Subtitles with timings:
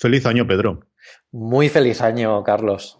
[0.00, 0.80] Feliz año, Pedro.
[1.30, 2.98] Muy feliz año, Carlos.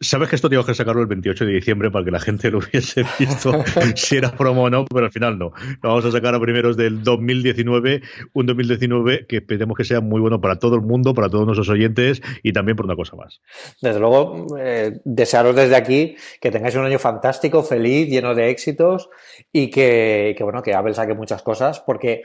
[0.00, 2.58] Sabes que esto tengo que sacarlo el 28 de diciembre para que la gente lo
[2.58, 5.52] hubiese visto si era promo o no, pero al final no.
[5.82, 8.02] Lo vamos a sacar a primeros del 2019,
[8.34, 11.70] un 2019 que esperemos que sea muy bueno para todo el mundo, para todos nuestros
[11.70, 13.40] oyentes y también por una cosa más.
[13.80, 19.08] Desde luego, eh, desearos desde aquí que tengáis un año fantástico, feliz, lleno de éxitos
[19.50, 22.24] y que, que bueno, que Abel saque muchas cosas porque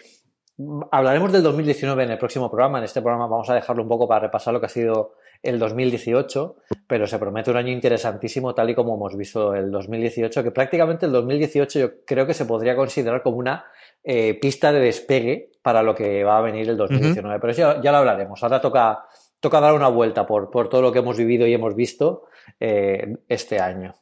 [0.92, 2.80] Hablaremos del 2019 en el próximo programa.
[2.80, 5.58] En este programa vamos a dejarlo un poco para repasar lo que ha sido el
[5.58, 10.52] 2018, pero se promete un año interesantísimo tal y como hemos visto el 2018, que
[10.52, 13.66] prácticamente el 2018 yo creo que se podría considerar como una
[14.04, 17.40] eh, pista de despegue para lo que va a venir el 2019.
[17.40, 18.44] Pero ya, ya, lo hablaremos.
[18.44, 19.06] Ahora toca,
[19.40, 22.26] toca dar una vuelta por, por, todo lo que hemos vivido y hemos visto
[22.60, 23.96] eh, este año.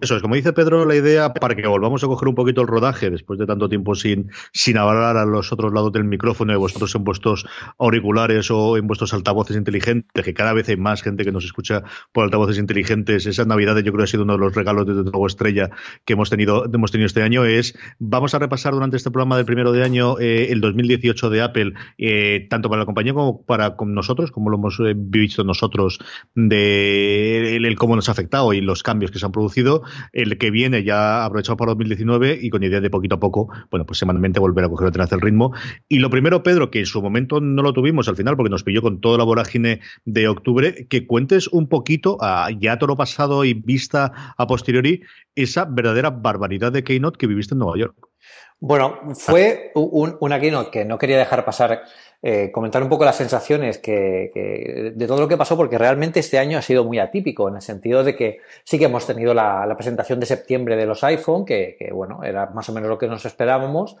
[0.00, 2.66] Eso es, como dice Pedro, la idea para que volvamos a coger un poquito el
[2.66, 6.58] rodaje después de tanto tiempo sin, sin hablar a los otros lados del micrófono de
[6.58, 7.46] vosotros en vuestros
[7.78, 11.82] auriculares o en vuestros altavoces inteligentes, que cada vez hay más gente que nos escucha
[12.12, 13.26] por altavoces inteligentes.
[13.26, 15.68] Esas navidades yo creo que ha sido uno de los regalos de nuevo estrella
[16.06, 17.44] que hemos tenido, hemos tenido este año.
[17.44, 21.42] Es, vamos a repasar durante este programa del primero de año eh, el 2018 de
[21.42, 25.98] Apple, eh, tanto para la compañía como para nosotros, como lo hemos eh, visto nosotros,
[26.34, 29.73] de el, cómo nos ha afectado y los cambios que se han producido
[30.12, 33.86] el que viene ya aprovechado para 2019 y con idea de poquito a poco, bueno,
[33.86, 35.52] pues semanalmente volver a coger otra vez el ritmo.
[35.88, 38.62] Y lo primero, Pedro, que en su momento no lo tuvimos al final porque nos
[38.62, 42.96] pilló con toda la vorágine de octubre, que cuentes un poquito, a, ya todo lo
[42.96, 45.02] pasado y vista a posteriori,
[45.34, 48.13] esa verdadera barbaridad de Keynote que viviste en Nueva York.
[48.60, 51.82] Bueno, fue una keynote que no quería dejar pasar
[52.26, 56.38] eh, comentar un poco las sensaciones que, de todo lo que pasó, porque realmente este
[56.38, 59.70] año ha sido muy atípico, en el sentido de que sí que hemos tenido la,
[59.76, 63.26] presentación de septiembre de los iPhone, que, bueno, era más o menos lo que nos
[63.26, 63.98] esperábamos,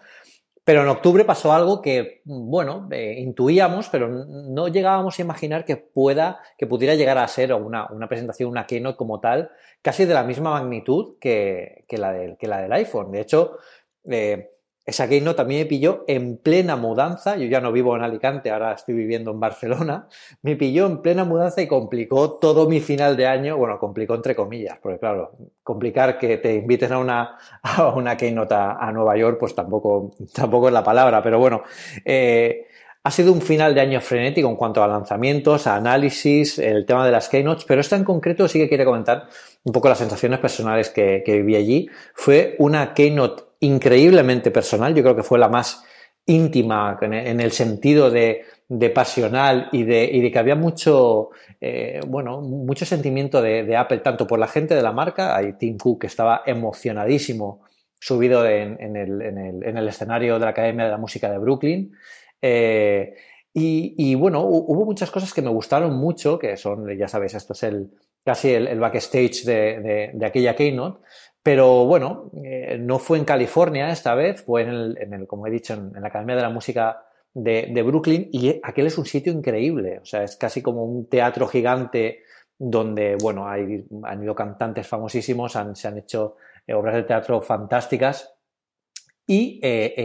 [0.64, 5.76] pero en octubre pasó algo que, bueno, eh, intuíamos, pero no llegábamos a imaginar que
[5.76, 9.50] pueda, que pudiera llegar a ser una, una presentación, una keynote como tal,
[9.82, 13.12] casi de la misma magnitud que, la, del, que la del iPhone.
[13.12, 13.58] De hecho,
[14.10, 14.50] eh,
[14.86, 17.36] esa Keynote también me pilló en plena mudanza.
[17.36, 20.08] Yo ya no vivo en Alicante, ahora estoy viviendo en Barcelona.
[20.42, 23.56] Me pilló en plena mudanza y complicó todo mi final de año.
[23.56, 25.32] Bueno, complicó entre comillas, porque claro,
[25.62, 30.68] complicar que te inviten a una, a una Keynote a, Nueva York, pues tampoco, tampoco
[30.68, 31.22] es la palabra.
[31.22, 31.62] Pero bueno,
[32.04, 32.66] eh,
[33.06, 37.04] ha sido un final de año frenético en cuanto a lanzamientos, a análisis, el tema
[37.04, 39.28] de las Keynotes, pero esta en concreto sí que quiere comentar
[39.62, 41.88] un poco las sensaciones personales que, viví allí.
[42.14, 45.84] Fue una Keynote increíblemente personal, yo creo que fue la más
[46.24, 48.46] íntima en el sentido de,
[48.94, 51.28] pasional y de, que había mucho,
[51.60, 55.76] eh, bueno, mucho sentimiento de, Apple, tanto por la gente de la marca, hay Tim
[55.76, 57.64] Cook que estaba emocionadísimo
[58.00, 61.92] subido en, el, escenario de la Academia de la Música de Brooklyn.
[62.46, 63.14] Eh,
[63.54, 67.62] y, bueno, hubo muchas cosas que me gustaron mucho, que son, ya sabéis, esto es
[67.62, 67.90] el,
[68.22, 71.00] casi el, backstage de, de, aquella keynote,
[71.42, 75.72] pero bueno, eh, no fue en California esta vez, fue en el, como he dicho,
[75.72, 80.04] en, la Academia de la Música de, Brooklyn y aquel es un sitio increíble, o
[80.04, 82.24] sea, es casi como un teatro gigante
[82.58, 86.36] donde, bueno, hay, han ido cantantes famosísimos, se han hecho
[86.66, 88.34] eh, obras de teatro fantásticas
[89.26, 89.60] y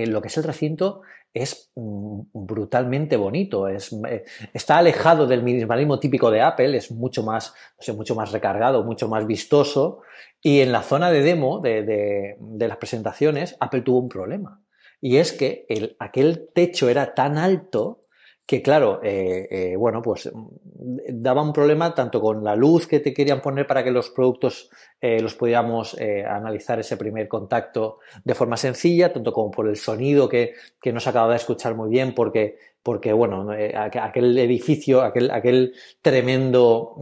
[0.07, 1.01] lo que es el recinto
[1.34, 4.24] es mm, brutalmente bonito, es, eh,
[4.54, 7.54] está alejado del minimalismo típico de Apple, es mucho más,
[7.96, 10.02] mucho más recargado, mucho más vistoso.
[10.42, 14.62] Y en la zona de demo de, las presentaciones, Apple tuvo un problema.
[15.02, 18.06] Y es que el, aquel techo era tan alto
[18.50, 23.00] que claro, eh, eh, bueno, pues mm, daba un problema tanto con la luz que
[23.00, 25.96] te querían poner para que los productos eh, los pudiéramos
[26.28, 31.00] analizar ese primer contacto de forma sencilla, tanto como por el sonido que, que no
[31.00, 36.95] se acababa de escuchar muy bien porque porque bueno, aquel edificio, aquel, aquel tremendo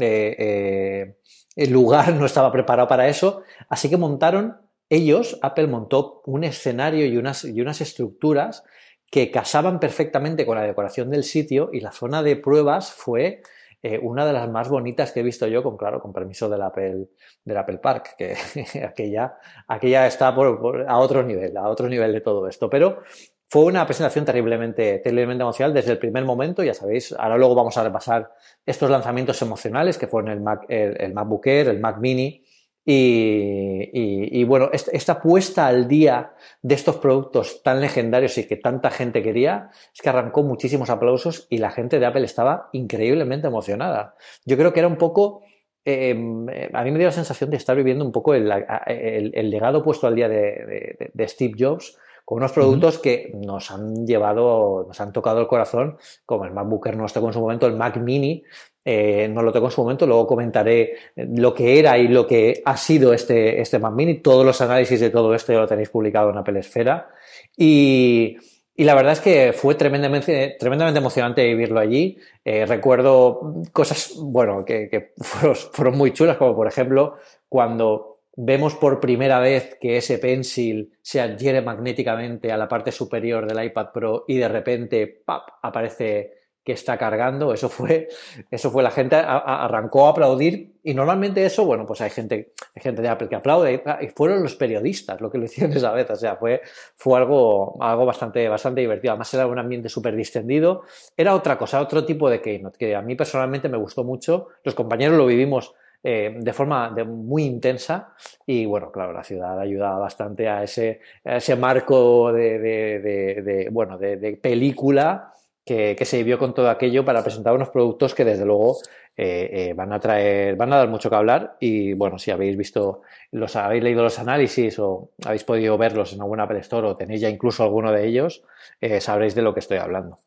[1.55, 4.57] lugar no estaba preparado para eso, así que montaron
[4.89, 8.63] ellos, Apple montó un escenario y unas, y unas estructuras
[9.09, 13.41] que casaban perfectamente con la decoración del sitio y la zona de pruebas fue
[13.83, 16.61] eh, una de las más bonitas que he visto yo, con claro, con permiso del
[16.61, 17.07] Apple,
[17.43, 18.35] del Apple Park, que
[18.85, 19.37] aquella,
[19.67, 22.69] aquella está a otro nivel, a otro nivel de todo esto.
[22.69, 23.03] Pero
[23.47, 27.13] fue una presentación terriblemente, terriblemente emocional desde el primer momento, ya sabéis.
[27.17, 28.33] Ahora luego vamos a repasar
[28.65, 32.43] estos lanzamientos emocionales que fueron el, Mac, el, el MacBook Air, el Mac Mini
[32.89, 36.31] y, bueno, esta puesta al día
[36.61, 41.47] de estos productos tan legendarios y que tanta gente quería, es que arrancó muchísimos aplausos
[41.49, 44.15] y la gente de Apple estaba increíblemente emocionada.
[44.45, 45.41] Yo creo que era un poco,
[45.83, 50.07] em, a mí me dio la sensación de estar viviendo un poco el, legado puesto
[50.07, 55.41] al día de, Steve Jobs con unos productos que nos han llevado, nos han tocado
[55.41, 58.43] el corazón, como el MacBook nuestro con su momento, el Mac Mini,
[58.89, 62.61] eh, no lo tengo en su momento, luego comentaré lo que era y lo que
[62.63, 64.19] ha sido este, este Mac Mini.
[64.19, 67.09] Todos los análisis de todo esto ya lo tenéis publicado en Apple Esfera.
[67.57, 68.37] Y,
[68.77, 72.17] la verdad es que fue tremendamente, tremendamente emocionante vivirlo allí.
[72.45, 77.17] Eh, recuerdo cosas, bueno, que, fueron, muy chulas, como por ejemplo
[77.49, 83.45] cuando vemos por primera vez que ese pencil se adhiere magnéticamente a la parte superior
[83.45, 85.49] del iPad Pro y de repente ¡pap!
[85.61, 86.36] aparece
[86.67, 88.09] que está cargando, eso fue,
[88.51, 92.81] eso fue la gente arrancó a aplaudir y normalmente eso, bueno, pues hay gente, hay
[92.81, 96.09] gente de Apple que aplaude y fueron los periodistas lo que lo hicieron esa vez,
[96.09, 96.59] o sea, fue,
[96.97, 100.83] fue algo, algo bastante, bastante divertido, además era un ambiente súper distendido,
[101.15, 104.75] era otra cosa, otro tipo de keynote que a mí personalmente me gustó mucho, los
[104.75, 105.73] compañeros lo vivimos
[106.03, 108.13] eh, de forma muy intensa
[108.45, 115.31] y bueno, claro, la ciudad ayudaba bastante a ese, ese marco de bueno, de, película
[115.67, 118.77] que, se vivió con todo aquello para presentar unos productos que desde luego
[119.17, 122.55] eh, eh, van a traer, van a dar mucho que hablar y bueno, si habéis
[122.55, 126.95] visto, los habéis leído los análisis o habéis podido verlos en alguna Apple Store o
[126.95, 128.43] tenéis ya incluso alguno de ellos,
[128.79, 130.17] eh, sabréis de lo que estoy hablando.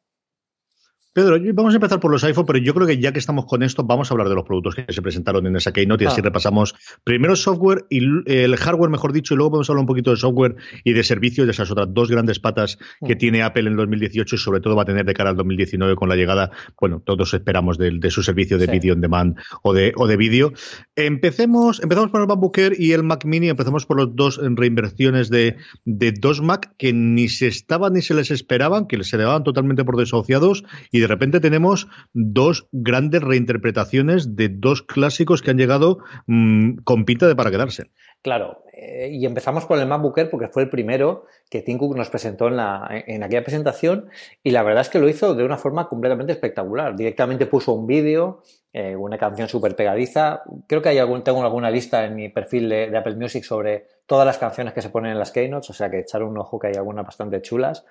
[1.12, 3.64] Pedro, vamos a empezar por los iPhone, pero yo creo que ya que estamos con
[3.64, 6.20] esto, vamos a hablar de los productos que se presentaron en esa Keynote y así
[6.20, 6.24] ah.
[6.24, 10.12] repasamos primero software y el hardware, mejor dicho, y luego vamos a hablar un poquito
[10.12, 10.54] de software
[10.84, 13.18] y de servicios, de esas otras dos grandes patas que mm.
[13.18, 16.08] tiene Apple en 2018 y sobre todo va a tener de cara al 2019 con
[16.08, 20.06] la llegada, bueno, todos esperamos de, su servicio de video on demand o de, o
[20.06, 20.52] de vídeo.
[20.94, 25.28] Empecemos, empezamos por el MacBook Air y el Mac Mini, empezamos por los dos reinversiones
[25.28, 29.42] de, de dos Mac que ni se estaban ni se les esperaban, que se daban
[29.42, 35.58] totalmente por desahuciados y de repente tenemos dos grandes reinterpretaciones de dos clásicos que han
[35.58, 37.90] llegado mm, con pinta de para quedarse.
[38.22, 41.96] Claro, eh, y empezamos por el MacBook Air porque fue el primero que Tim Cook
[41.96, 44.10] nos presentó en, la, en aquella presentación
[44.42, 46.96] y la verdad es que lo hizo de una forma completamente espectacular.
[46.96, 48.42] Directamente puso un vídeo,
[48.72, 50.42] eh, una canción súper pegadiza.
[50.66, 53.86] Creo que hay algún, tengo alguna lista en mi perfil de, de, Apple Music sobre
[54.06, 56.58] todas las canciones que se ponen en las keynotes, o sea que echar un ojo
[56.58, 57.86] que hay algunas bastante chulas.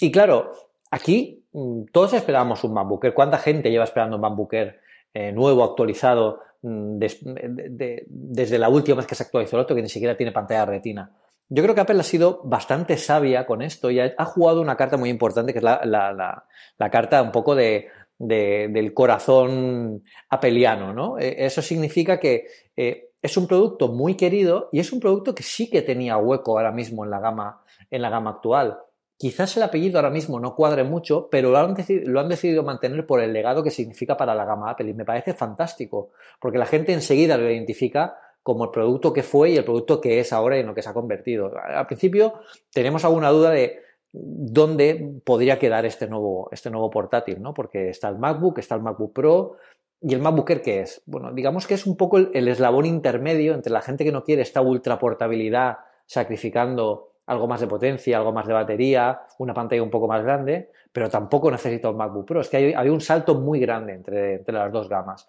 [0.00, 0.52] Y claro,
[0.94, 6.40] Aquí mm, todos esperábamos un MacBook ¿Cuánta gente lleva esperando un MacBook eh, nuevo, actualizado,
[6.62, 10.64] mm, desde la última vez que se actualizó el otro, que ni siquiera tiene pantalla
[10.64, 11.10] retina?
[11.48, 14.96] Yo creo que Apple ha sido bastante sabia con esto y ha, jugado una carta
[14.96, 16.44] muy importante, que es la,
[16.90, 17.88] carta un poco de,
[18.18, 21.18] del corazón apeliano, ¿no?
[21.18, 22.46] E, eso significa que
[22.76, 26.52] eh, es un producto muy querido y es un producto que sí que tenía hueco
[26.52, 28.78] ahora mismo en la gama, en la gama actual.
[29.24, 33.32] Quizás el apellido ahora mismo no cuadre mucho, pero lo han, decidido, mantener por el
[33.32, 37.38] legado que significa para la gama Apple y me parece fantástico, porque la gente enseguida
[37.38, 40.66] lo identifica como el producto que fue y el producto que es ahora y en
[40.66, 41.54] lo que se ha convertido.
[41.56, 42.34] Al principio
[42.70, 43.80] tenemos alguna duda de
[44.12, 47.54] dónde podría quedar este nuevo, este portátil, ¿no?
[47.54, 49.56] Porque está el MacBook, está el MacBook Pro
[50.02, 51.00] y el MacBook Air, ¿qué es?
[51.06, 54.22] Bueno, digamos que es un poco el, el eslabón intermedio entre la gente que no
[54.22, 59.82] quiere esta ultra portabilidad sacrificando algo más de potencia, algo más de batería, una pantalla
[59.82, 62.40] un poco más grande, pero tampoco necesito un MacBook Pro.
[62.40, 65.28] Es que hay, un salto muy grande entre, entre, las dos gamas.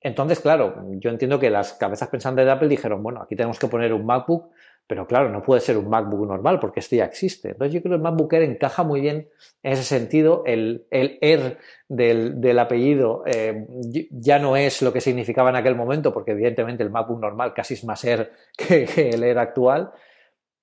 [0.00, 3.68] Entonces, claro, yo entiendo que las cabezas pensantes de Apple dijeron, bueno, aquí tenemos que
[3.68, 4.50] poner un MacBook,
[4.86, 7.50] pero claro, no puede ser un MacBook normal porque este ya existe.
[7.50, 9.28] Entonces yo creo que el MacBook Air encaja muy bien
[9.62, 10.42] en ese sentido.
[10.44, 11.58] El, el Air
[11.88, 13.66] del, apellido eh,
[14.10, 17.74] ya no es lo que significaba en aquel momento, porque evidentemente el MacBook normal casi
[17.74, 19.92] es más Air que el Air actual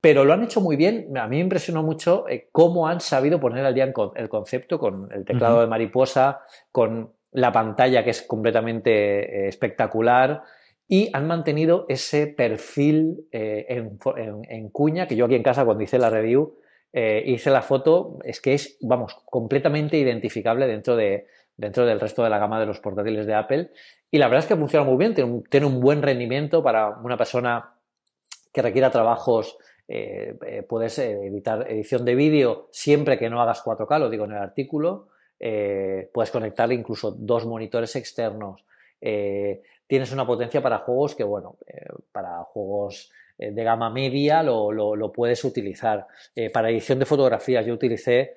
[0.02, 1.18] pero lo han hecho muy bien.
[1.18, 5.12] A mí me impresionó mucho eh, cómo han sabido poner al día el concepto con
[5.12, 6.42] el teclado de mariposa,
[6.72, 10.44] con la pantalla que es completamente eh, espectacular
[10.88, 16.00] y han mantenido ese perfil eh, en, cuña que yo aquí en casa cuando hice
[16.00, 16.58] la review
[16.92, 22.32] hice la foto, es que es, vamos, completamente identificable dentro, de, dentro del resto de
[22.32, 23.70] la gama de los portátiles de Apple.
[24.10, 26.98] Y la verdad es que funciona muy bien, tiene un, tiene un buen rendimiento para
[26.98, 27.76] una persona
[28.52, 29.60] que requiera trabajos
[29.92, 34.34] eh, eh, puedes editar edición de vídeo siempre que no hagas 4K, lo digo en
[34.34, 35.08] el artículo.
[35.40, 38.64] Eh, puedes conectar incluso dos monitores externos.
[39.00, 41.58] tienes una potencia para juegos que, bueno,
[42.12, 46.06] para juegos de gama media lo, puedes utilizar.
[46.54, 48.36] para edición de fotografías yo utilicé,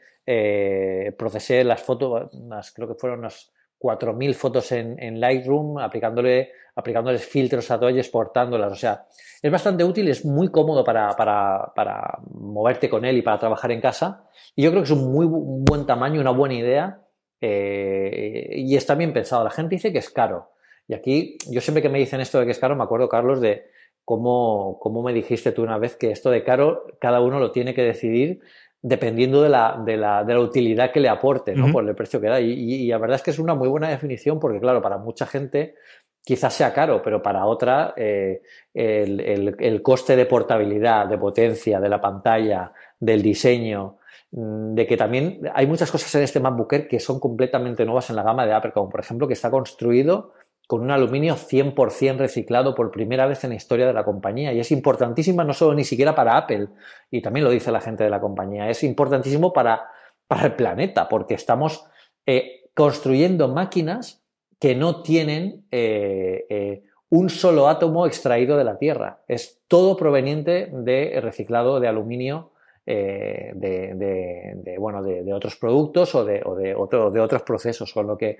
[1.19, 2.31] procesé las fotos,
[2.75, 3.53] creo que fueron unas
[3.83, 8.73] 4.000 fotos en, Lightroom, aplicándole, aplicándoles filtros a todas y exportándolas.
[8.73, 9.07] O sea,
[9.43, 13.81] es bastante útil, es muy cómodo para, para, moverte con él y para trabajar en
[13.81, 14.29] casa.
[14.55, 17.01] Y yo creo que es un muy buen tamaño, una buena idea
[17.41, 19.43] eh, y está bien pensado.
[19.43, 20.51] La gente dice que es caro.
[20.87, 23.41] Y aquí, yo siempre que me dicen esto de que es caro, me acuerdo, Carlos,
[23.41, 23.67] de
[24.05, 27.75] cómo, cómo me dijiste tú una vez que esto de caro, cada uno lo tiene
[27.75, 28.41] que decidir
[28.83, 31.71] dependiendo de la, de la, de la utilidad que le aporte, ¿no?
[31.71, 32.41] Por el precio que da.
[32.41, 35.77] Y, la verdad es que es una muy buena definición porque, claro, para mucha gente
[36.25, 38.43] quizás sea caro, pero para otra eh,
[38.75, 43.99] el, el, coste de portabilidad, de potencia, de la pantalla, del diseño,
[44.33, 48.17] mm, de que también hay muchas cosas en este MacBook que son completamente nuevas en
[48.17, 50.33] la gama de Apple, como por ejemplo que está construido
[50.67, 54.53] con un aluminio 100% reciclado por primera vez en la historia de la compañía.
[54.53, 56.69] Y es importantísima no solo ni siquiera para Apple,
[57.11, 59.89] y también lo dice la gente de la compañía, es importantísimo para,
[60.27, 61.85] para el planeta, porque estamos
[62.27, 64.25] eh, construyendo máquinas
[64.59, 69.21] que no tienen eh, eh, un solo átomo extraído de la Tierra.
[69.29, 72.53] Es todo proveniente de reciclado de aluminio
[72.85, 76.75] de, bueno, de, otros productos o, de, o de,
[77.13, 78.39] de otros procesos, con lo que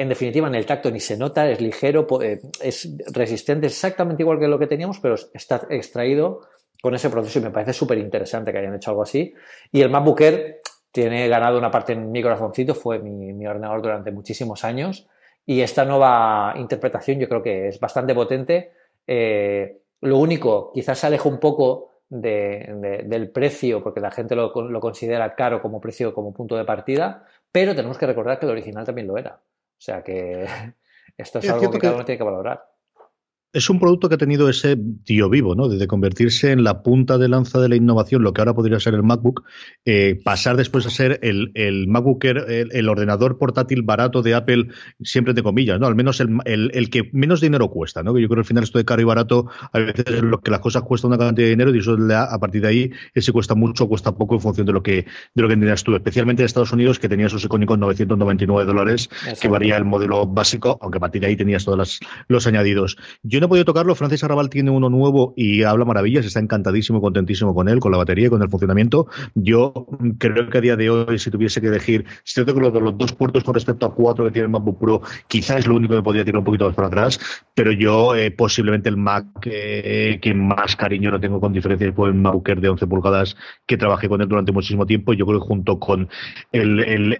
[0.00, 4.38] en definitiva, en el tacto ni se nota, es ligero, eh, es resistente, exactamente igual
[4.38, 6.40] que lo que teníamos, pero está extraído
[6.80, 9.34] con ese proceso y me parece súper interesante que hayan hecho algo así.
[9.70, 14.10] Y el MacBook Air tiene ganado una parte en mi corazoncito, fue mi, ordenador durante
[14.10, 15.06] muchísimos años
[15.44, 18.72] y esta nueva interpretación yo creo que es bastante potente.
[19.06, 24.80] Eh, lo único, quizás se aleja un poco del precio, porque la gente lo, lo,
[24.80, 28.86] considera caro como precio, como punto de partida, pero tenemos que recordar que el original
[28.86, 29.40] también lo era.
[29.80, 30.46] O sea que
[31.16, 32.69] esto es, algo que cada uno tiene que valorar
[33.52, 35.68] es un producto que ha tenido ese tío vivo, ¿no?
[35.68, 38.94] De convertirse en la punta de lanza de la innovación, lo que ahora podría ser
[38.94, 39.42] el MacBook,
[39.84, 44.68] eh, pasar después a ser el, el MacBook, el, ordenador portátil barato de Apple,
[45.02, 45.86] siempre de comillas, ¿no?
[45.86, 48.14] Al menos el, el, que menos dinero cuesta, ¿no?
[48.14, 50.40] Que yo creo que al final esto de caro y barato, a veces es lo
[50.40, 53.32] que las cosas cuestan una cantidad de dinero y eso a partir de ahí, ese
[53.32, 56.46] cuesta mucho, cuesta poco en función de lo que, de lo que tú, especialmente en
[56.46, 61.00] Estados Unidos, que tenía esos icónicos 999 dólares, que varía el modelo básico, aunque a
[61.00, 62.96] partir de ahí tenías todos los añadidos.
[63.22, 63.94] Yo no he podido tocarlo.
[63.94, 66.24] Francis Arrabal tiene uno nuevo y habla maravillas.
[66.24, 69.08] Está encantadísimo, contentísimo con él, con la batería y con el funcionamiento.
[69.34, 69.86] Yo
[70.18, 72.96] creo que a día de hoy, si tuviese que elegir, si tengo que los, los
[72.96, 75.94] dos puertos con respecto a cuatro que tiene el MacBook Pro, quizás es lo único
[75.94, 77.18] que podría tirar un poquito más para atrás.
[77.54, 82.08] Pero yo, eh, posiblemente el Mac eh, que más cariño no tengo con diferencia fue
[82.08, 85.12] el MacBook de 11 pulgadas que trabajé con él durante muchísimo tiempo.
[85.14, 86.08] Yo creo que junto con
[86.52, 87.18] el, el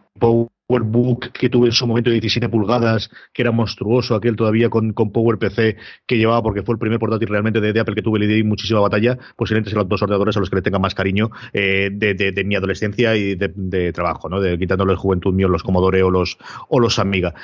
[0.71, 4.93] PowerBook que tuve en su momento de 17 pulgadas, que era monstruoso, aquel todavía con,
[4.95, 8.45] PowerPC que llevaba, porque fue el primer portátil realmente de, Apple que tuve, le di
[8.45, 11.91] muchísima batalla, posiblemente sean los dos ordenadores a los que le tenga más cariño eh,
[11.93, 14.41] de, mi adolescencia y de, trabajo, ¿no?
[14.41, 17.35] De quitándole juventud mío los Commodore o los, o los Amiga.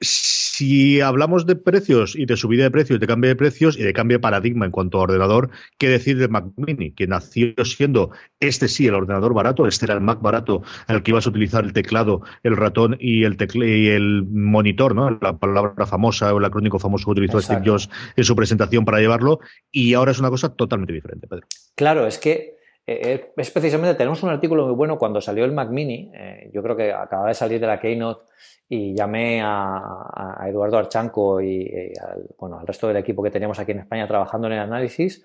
[0.00, 3.92] Si hablamos de precios y de subida de precios, de cambio de precios y de
[3.92, 6.92] cambio de paradigma en cuanto a ordenador, ¿qué decir de Mac Mini?
[6.92, 8.10] Que nació siendo
[8.40, 11.64] este sí el ordenador barato, este era el Mac barato el que ibas a utilizar
[11.64, 15.10] el teclado el ratón y el y el monitor, ¿no?
[15.20, 19.00] La palabra famosa o el acrónico famoso que utilizó Steve Jobs en su presentación para
[19.00, 21.46] llevarlo, y ahora es una cosa totalmente diferente, Pedro.
[21.74, 22.54] Claro, es que
[22.86, 26.50] eh, eh, es precisamente, tenemos un artículo muy bueno cuando salió el Mac Mini, eh,
[26.52, 28.26] yo creo que acaba de salir de la Keynote
[28.68, 33.72] y llamé a, Eduardo Archanco y, al, bueno, al resto del equipo que teníamos aquí
[33.72, 35.24] en España trabajando en el análisis.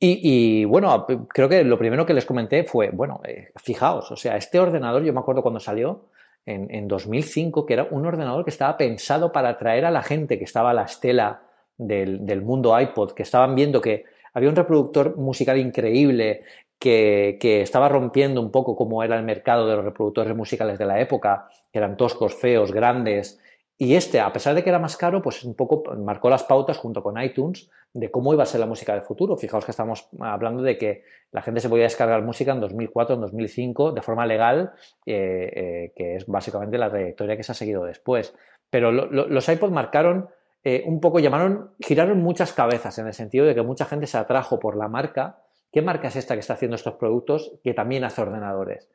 [0.00, 3.20] Y, bueno, creo que lo primero que les comenté fue, bueno,
[3.56, 6.10] fijaos, o sea, este ordenador, yo me acuerdo cuando salió,
[6.48, 10.44] en, 2005, que era un ordenador que estaba pensado para atraer a la gente que
[10.44, 11.42] estaba a la estela
[11.76, 16.42] del, mundo iPod, que estaban viendo que había un reproductor musical increíble
[16.78, 20.86] que, que, estaba rompiendo un poco cómo era el mercado de los reproductores musicales de
[20.86, 23.40] la época, que eran toscos, feos, grandes,
[23.78, 26.76] y este, a pesar de que era más caro, pues un poco marcó las pautas
[26.76, 29.36] junto con iTunes de cómo iba a ser la música del futuro.
[29.36, 33.20] Fijaos que estamos hablando de que la gente se podía descargar música en 2004, en
[33.20, 34.72] 2005, de forma legal,
[35.06, 38.34] eh, eh, que es básicamente la trayectoria que se ha seguido después.
[38.68, 40.28] Pero los iPod marcaron
[40.64, 44.18] eh, un poco, llamaron, giraron muchas cabezas en el sentido de que mucha gente se
[44.18, 45.38] atrajo por la marca
[45.72, 48.88] ¿qué marca es esta que está haciendo estos productos que también hace ordenadores?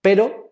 [0.00, 0.49] Pero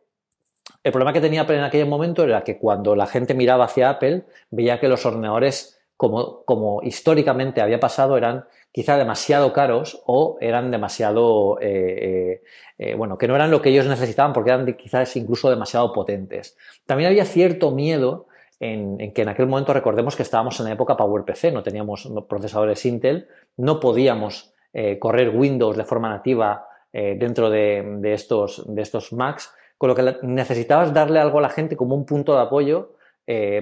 [0.85, 3.91] el problema que tenía Apple en aquel momento era que cuando la gente miraba hacia
[3.91, 10.71] Apple, veía que los ordenadores, como, históricamente había pasado, eran quizá demasiado caros o eran
[10.71, 12.43] demasiado, eh, eh,
[12.79, 16.57] eh, bueno, que no eran lo que ellos necesitaban porque eran quizás incluso demasiado potentes.
[16.87, 18.29] También había cierto miedo
[18.61, 22.85] en, que en aquel momento recordemos que estábamos en la época PowerPC, no teníamos procesadores
[22.87, 24.53] Intel, no podíamos
[25.01, 30.93] correr Windows de forma nativa dentro de, estos, de estos Macs, con lo que necesitabas
[30.93, 32.97] darle algo a la gente como un punto de apoyo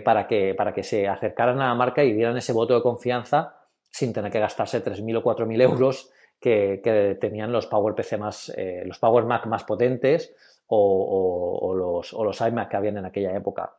[0.04, 3.56] para, que, para que se acercaran a la marca y dieran ese voto de confianza
[3.90, 8.99] sin tener que gastarse 3.000 o 4.000 euros que, tenían los PowerPC más, eh, los
[8.99, 10.35] Power Mac más potentes
[10.66, 13.75] o, los, o, los, iMac que habían en aquella época.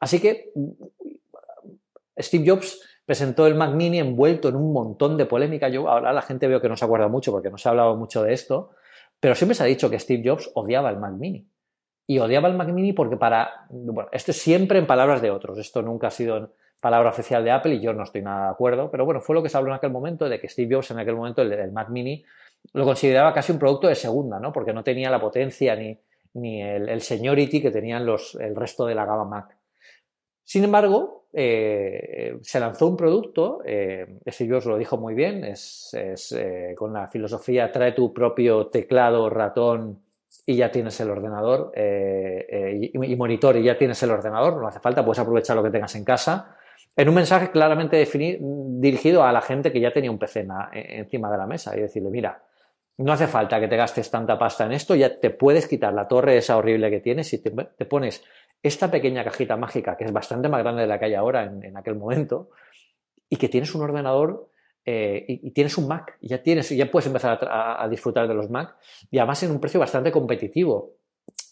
[0.00, 0.52] Así que
[2.18, 5.68] Steve Jobs presentó el Mac Mini envuelto en un montón de polémica.
[5.68, 7.96] Yo ahora la gente veo que no se acuerda mucho porque no se ha hablado
[7.96, 8.70] mucho de esto,
[9.18, 11.46] pero siempre se ha dicho que Steve Jobs odiaba el Mac Mini.
[12.06, 15.58] Y odiaba el Mac Mini porque para, bueno, esto es siempre en palabras de otros,
[15.58, 18.90] esto nunca ha sido palabra oficial de Apple y yo no estoy nada de acuerdo,
[18.90, 20.98] pero bueno, fue lo que se habló en aquel momento de que Steve Jobs en
[20.98, 22.24] aquel momento, el, Mac Mini,
[22.72, 24.52] lo consideraba casi un producto de segunda, ¿no?
[24.52, 25.98] Porque no tenía la potencia ni,
[26.34, 29.56] ni el, seniority que tenían los, el resto de la gama Mac.
[30.42, 35.94] Sin embargo, eh, se lanzó un producto, eh, Steve Jobs lo dijo muy bien, es,
[35.94, 40.00] eh, con la filosofía trae tu propio teclado, ratón
[40.46, 44.80] y ya tienes el ordenador y, y, monitor y ya tienes el ordenador, no hace
[44.80, 46.56] falta, puedes aprovechar lo que tengas en casa.
[46.96, 48.04] En un mensaje claramente
[48.40, 51.80] dirigido a la gente que ya tenía un PC e, encima de la mesa y
[51.80, 52.42] decirle, mira,
[52.98, 56.06] no hace falta que te gastes tanta pasta en esto, ya te puedes quitar la
[56.06, 57.50] torre esa horrible que tienes y te,
[57.86, 58.22] pones
[58.62, 61.76] esta pequeña cajita mágica, que es bastante más grande de la que hay ahora en,
[61.76, 62.50] aquel momento,
[63.30, 64.49] y que tienes un ordenador
[64.84, 68.76] eh, y, tienes un Mac, ya, tienes, ya puedes empezar a, disfrutar de los Mac,
[69.10, 70.96] y además en un precio bastante competitivo.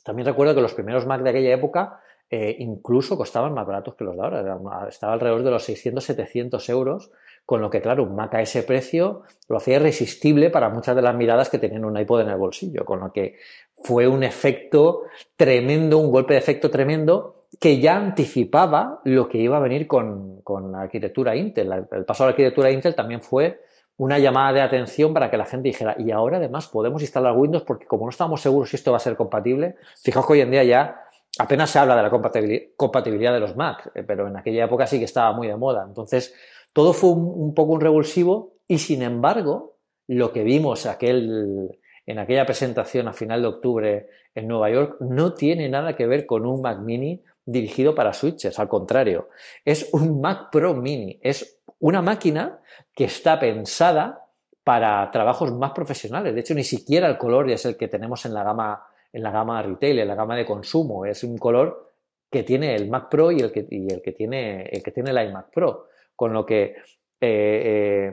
[0.02, 4.04] También recuerdo que los primeros Mac de aquella época eh, incluso costaban más baratos que
[4.04, 4.88] los de ahora.
[4.88, 7.11] Estaba alrededor de los 600-700 euros,
[7.45, 11.02] con lo que, claro, un Mac a ese precio lo hacía irresistible para muchas de
[11.02, 13.36] las miradas que tenían un iPod en el bolsillo, con lo que
[13.82, 15.02] fue un efecto
[15.36, 20.42] tremendo, un golpe de efecto tremendo que ya anticipaba lo que iba a venir con,
[20.71, 21.86] la arquitectura Intel.
[21.90, 23.60] El paso a la arquitectura Intel también fue
[23.97, 27.64] una llamada de atención para que la gente dijera, y ahora además podemos instalar Windows
[27.64, 30.52] porque como no estamos seguros si esto va a ser compatible, fijaos que hoy en
[30.52, 31.02] día ya
[31.38, 32.10] apenas se habla de la
[32.76, 35.84] compatibilidad de los Mac, eh, pero en aquella época sí que estaba muy de moda.
[35.86, 36.34] Entonces,
[36.73, 42.47] todo fue un, poco un revulsivo y sin embargo, lo que vimos aquel, en aquella
[42.47, 46.62] presentación a final de octubre en Nueva York no tiene nada que ver con un
[46.62, 49.28] Mac mini dirigido para switches, al contrario,
[49.65, 52.61] es un Mac Pro mini, es una máquina
[52.95, 54.26] que está pensada
[54.63, 56.34] para trabajos más profesionales.
[56.34, 58.82] De hecho, ni siquiera el color es el que tenemos en la gama
[59.13, 61.06] en la gama retail, en la gama de consumo.
[61.06, 61.93] Es un color
[62.30, 65.28] que tiene el Mac Pro y el que, el que, tiene, el que tiene el
[65.28, 65.89] iMac Pro.
[66.15, 66.75] Con lo que
[67.21, 68.13] eh,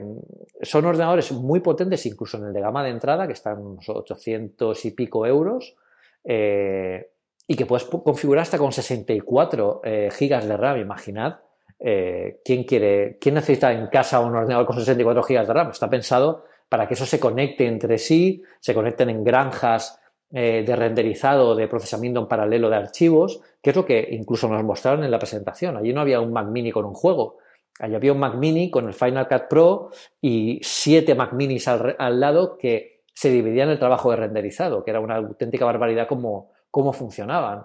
[0.62, 4.84] son ordenadores muy potentes, incluso en el de gama de entrada, que están unos 800
[4.84, 5.76] y pico euros,
[6.24, 7.10] eh,
[7.46, 10.78] y que puedes configurar hasta con 64 gigas de RAM.
[10.78, 11.36] Imaginad
[11.78, 15.70] quién quiere, quién necesita en casa un ordenador con 64 gigas de RAM.
[15.70, 20.00] Está pensado para que eso se conecte entre sí, se conecten en granjas
[20.32, 24.64] eh, de renderizado, de procesamiento en paralelo de archivos, que es lo que incluso nos
[24.64, 25.76] mostraron en la presentación.
[25.76, 27.38] Allí no había un Mac mini con un juego.
[27.78, 32.20] Allí había un Mac mini con el Final Cut Pro y siete Mac minis al,
[32.20, 36.92] lado que se dividían el trabajo de renderizado, que era una auténtica barbaridad cómo, cómo
[36.92, 37.64] funcionaban.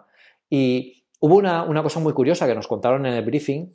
[0.50, 3.68] Y hubo una, una, cosa muy curiosa que nos contaron en el briefing,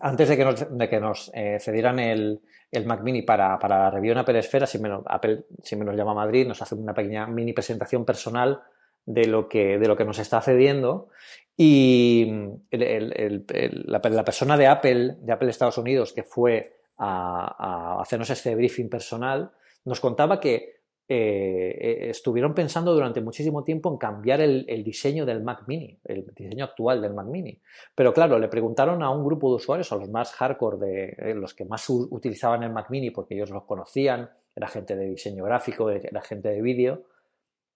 [0.00, 3.78] antes de que nos, de que nos eh, cedieran el, el Mac Mini para, para
[3.78, 6.94] la review en Apple Esfera, si me, Apple siempre nos llama Madrid, nos hace una
[6.94, 8.62] pequeña mini presentación personal
[9.04, 11.10] de lo que, de lo que nos está cediendo.
[11.58, 12.32] Y
[12.70, 18.88] la, persona de Apple, de Apple Estados Unidos, que fue a, a hacernos este briefing
[18.88, 19.50] personal,
[19.84, 20.73] nos contaba que
[21.06, 26.64] eh, estuvieron pensando durante muchísimo tiempo en cambiar el, diseño del Mac Mini, el diseño
[26.64, 27.60] actual del Mac Mini.
[27.94, 31.34] Pero claro, le preguntaron a un grupo de usuarios, a los más hardcore, de eh,
[31.34, 35.44] los que más utilizaban el Mac Mini porque ellos los conocían, era gente de diseño
[35.44, 37.02] gráfico, era gente de vídeo,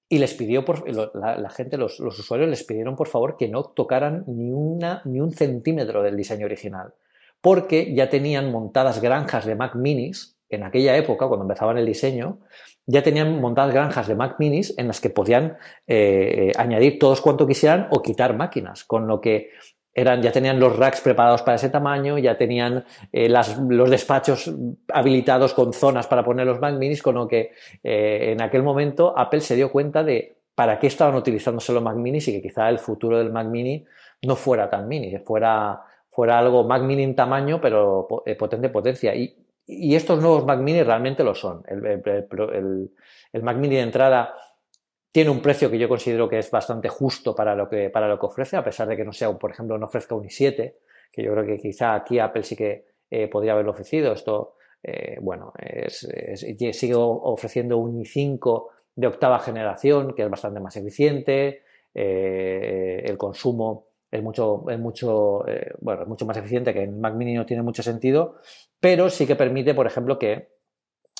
[0.09, 0.64] y les pidió,
[1.14, 6.17] la, gente, los, usuarios les pidieron por favor que no tocaran ni un centímetro del
[6.17, 6.95] diseño original,
[7.43, 12.39] porque ya tenían montadas granjas de Mac Minis en aquella época, cuando empezaban el diseño,
[12.87, 17.47] ya tenían montadas granjas de Mac minis en las que podían eh, añadir todos cuanto
[17.47, 19.51] quisieran o quitar máquinas, con lo que
[19.95, 24.51] eran, ya tenían los racks preparados para ese tamaño, ya tenían eh, los despachos
[24.93, 29.13] habilitados con zonas para poner los Mac Minis, con lo que eh, en aquel momento
[29.17, 32.69] Apple se dio cuenta de para qué estaban utilizándose los Mac Minis y que quizá
[32.69, 33.85] el futuro del Mac Mini
[34.23, 35.81] no fuera tan mini, fuera,
[36.11, 39.15] fuera algo Mac Mini en tamaño, pero eh, potente potencia.
[39.15, 39.37] Y,
[39.69, 41.63] estos nuevos Mac Mini realmente lo son.
[41.69, 44.35] el Mac Mini de entrada
[45.11, 48.19] tiene un precio que yo considero que es bastante justo para lo que, para lo
[48.19, 50.75] que ofrece, a pesar de que no sea, por ejemplo, no ofrezca un i7,
[51.11, 54.13] que yo creo que quizá aquí Apple sí que eh, podría haberlo ofrecido.
[54.13, 55.53] Esto, eh, bueno,
[55.89, 61.63] sigue ofreciendo un i5 de octava generación, que es bastante más eficiente,
[61.95, 65.44] eh, el consumo es mucho, es mucho,
[65.81, 68.37] bueno, es mucho más eficiente que en Mac Mini no tiene mucho sentido,
[68.81, 70.49] pero sí que permite, por ejemplo, que,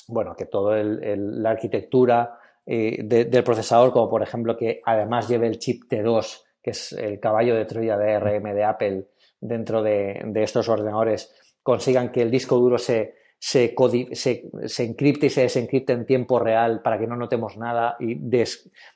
[0.07, 2.39] bueno, que toda la arquitectura
[2.71, 7.19] eh, del procesador, como por ejemplo que además lleve el chip T2, que es el
[7.19, 9.07] caballo de Troya de RM de Apple
[9.41, 13.73] dentro de, estos ordenadores, consigan que el disco duro se, se,
[14.13, 18.19] se, encripte y se desencripte en tiempo real para que no notemos nada y,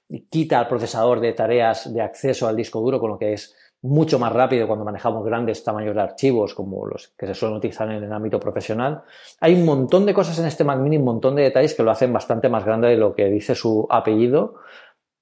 [0.08, 3.56] y quita al procesador de tareas de acceso al disco duro, con lo que es
[3.84, 7.90] mucho más rápido cuando manejamos grandes tamaños de archivos como los que se suelen utilizar
[7.92, 9.04] en el ámbito profesional.
[9.42, 11.92] Hay un montón de cosas en este Mac Mini, un montón de detalles que lo
[11.92, 14.56] hacen bastante más grande de lo que dice su apellido.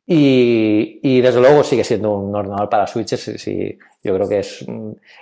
[0.05, 3.47] Y, desde luego sigue siendo un ordenador para switches.
[3.47, 4.65] Y, yo creo que es,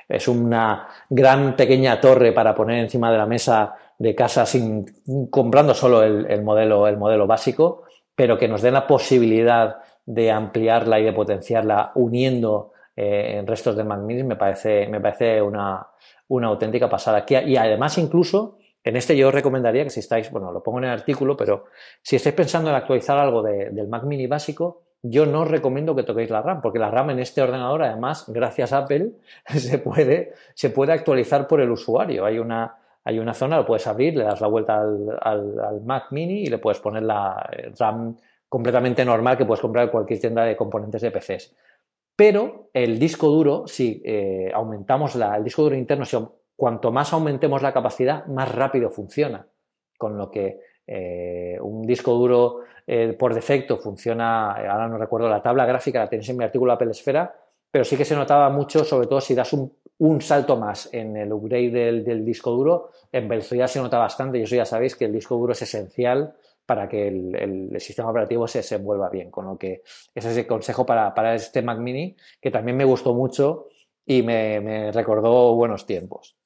[0.07, 4.85] es una gran pequeña torre para poner encima de la mesa de casa sin
[5.29, 7.83] comprando solo el, modelo, el modelo básico,
[8.15, 13.85] pero que nos den la posibilidad de ampliarla y de potenciarla uniendo eh, restos de
[13.85, 15.87] Mac Mini me parece, me parece una,
[16.27, 17.25] auténtica pasada.
[17.29, 20.83] y además, incluso, en este yo os recomendaría que si estáis, bueno, lo pongo en
[20.85, 21.65] el artículo, pero
[22.01, 26.03] si estáis pensando en actualizar algo del Mac Mini básico, yo no os recomiendo que
[26.03, 29.11] toquéis la RAM, porque la RAM en este ordenador, además, gracias a Apple,
[29.45, 32.25] se puede, se puede actualizar por el usuario.
[32.25, 36.07] Hay una, hay una zona, lo puedes abrir, le das la vuelta al, al Mac
[36.11, 38.17] Mini y le puedes poner la RAM
[38.49, 41.55] completamente normal que puedes comprar en cualquier tienda de componentes de PCs.
[42.19, 46.17] Pero el disco duro, si eh, aumentamos la, el disco duro interno, si,
[46.53, 49.47] cuanto más aumentemos la capacidad, más rápido funciona.
[49.97, 55.41] Con lo que eh, un disco duro eh, por defecto funciona, ahora no recuerdo la
[55.41, 57.33] tabla gráfica, la tenéis en mi artículo Apple Esfera,
[57.71, 59.71] pero sí que se notaba mucho, sobre todo si das un,
[60.19, 64.41] salto más en el upgrade del, del, disco duro, en velocidad se nota bastante y
[64.41, 66.35] eso ya sabéis que el disco duro es esencial
[66.69, 69.31] para que el, sistema operativo se, se envuelva bien.
[69.31, 69.81] Con lo que
[70.13, 73.69] ese es el consejo para, para este Mac Mini, que también me gustó mucho
[74.05, 76.38] y me recordó buenos tiempos.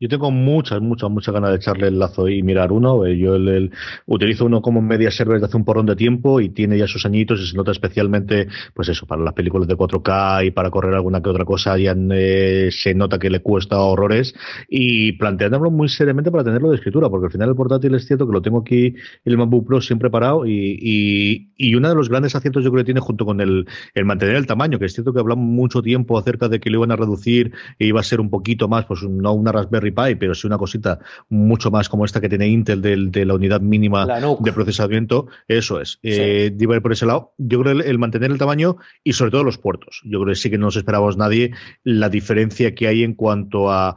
[0.00, 3.04] Yo tengo muchas, muchas, muchas ganas de echarle el lazo y mirar uno.
[3.04, 3.72] Eh, yo el,
[4.06, 7.04] utilizo uno como media server desde hace un porrón de tiempo y tiene ya sus
[7.04, 10.94] añitos y se nota especialmente, pues eso, para las películas de 4K y para correr
[10.94, 14.36] alguna que otra cosa, ya eh, se nota que le cuesta horrores
[14.68, 18.24] y planteándolo muy seriamente para tenerlo de escritura, porque al final el portátil es cierto
[18.24, 22.08] que lo tengo aquí el MacBook Pro siempre parado y, y, y uno de los
[22.08, 24.92] grandes aciertos yo creo que tiene junto con el, el mantener el tamaño, que es
[24.92, 28.04] cierto que hablamos mucho tiempo acerca de que lo iban a reducir e iba a
[28.04, 30.98] ser un poquito más, pues no una Raspberry pero sí una cosita
[31.28, 34.06] mucho más como esta que tiene Intel de, la unidad mínima
[34.40, 35.98] de procesamiento, eso es.
[36.02, 36.50] Eh,
[36.82, 40.00] por ese lado, yo creo el, el, mantener el tamaño y sobre todo los puertos.
[40.04, 41.52] Yo creo que sí que no nos esperábamos nadie
[41.84, 43.96] la diferencia que hay en cuanto a,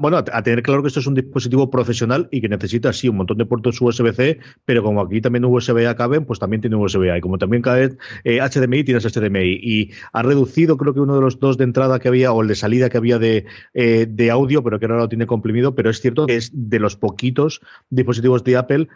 [0.00, 3.16] bueno, a, tener claro que esto es un dispositivo profesional y que necesita, sí, un
[3.16, 7.18] montón de puertos USB-C, pero como aquí también USB-A caben, pues también tiene USB-A.
[7.18, 9.60] Y como también cabe eh, HDMI, tienes HDMI.
[9.62, 12.48] Y ha reducido, creo que uno de los dos de entrada que había, o el
[12.48, 15.90] de salida que había de, eh, de audio, pero que ahora lo tiene comprimido, pero
[15.90, 17.60] es cierto que es de los poquitos
[17.90, 18.88] dispositivos de Apple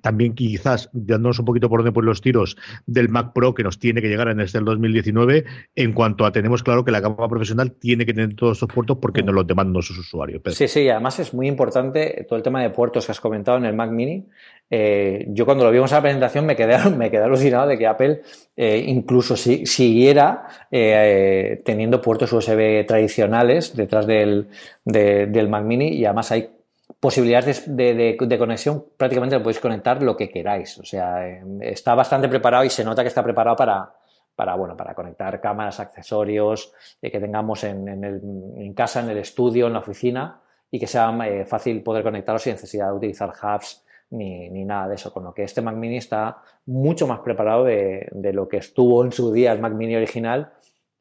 [0.00, 3.78] también quizás dándonos un poquito por donde por los tiros del Mac Pro que nos
[3.78, 5.44] tiene que llegar en este 2019
[5.76, 8.98] en cuanto a tenemos claro que la gama profesional tiene que tener todos estos puertos
[9.00, 10.42] porque nos los demandan nuestros usuarios.
[10.46, 13.64] Sí, sí, además es muy importante todo el tema de puertos que has comentado en
[13.64, 14.26] el Mac Mini.
[14.70, 17.86] Eh, yo cuando lo vimos en la presentación me quedé, me quedé alucinado de que
[17.86, 18.22] Apple
[18.56, 24.48] eh, incluso si, siguiera teniendo puertos USB tradicionales detrás del,
[24.84, 26.50] del Mac Mini y además hay
[27.00, 30.78] posibilidades de, conexión, prácticamente lo podéis conectar lo que queráis.
[30.78, 33.92] O sea, eh, está bastante preparado y se nota que está preparado para,
[34.34, 39.68] para, bueno, para conectar cámaras, accesorios eh, que tengamos en, en, casa, en el estudio,
[39.68, 43.84] en la oficina y que sea eh, fácil poder conectarlos sin necesidad de utilizar hubs
[44.10, 45.12] ni, ni, nada de eso.
[45.12, 49.04] Con lo que este Mac Mini está mucho más preparado de, de lo que estuvo
[49.04, 50.52] en su día el Mac Mini original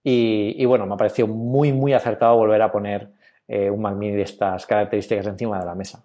[0.04, 3.17] y, y bueno, me ha parecido muy, muy acertado volver a poner
[3.48, 6.04] eh, un Mac Mini de estas características encima de la mesa.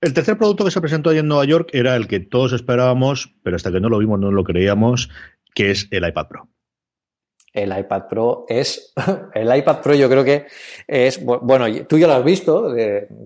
[0.00, 3.34] El tercer producto que se presentó ahí en Nueva York era el que todos esperábamos,
[3.42, 5.10] pero hasta que no lo vimos no lo creíamos,
[5.54, 6.48] que es el iPad Pro.
[7.52, 8.94] el iPad Pro es.
[9.34, 10.46] El iPad Pro, yo creo que
[10.86, 11.22] es.
[11.22, 12.74] Bueno, tú ya lo has visto.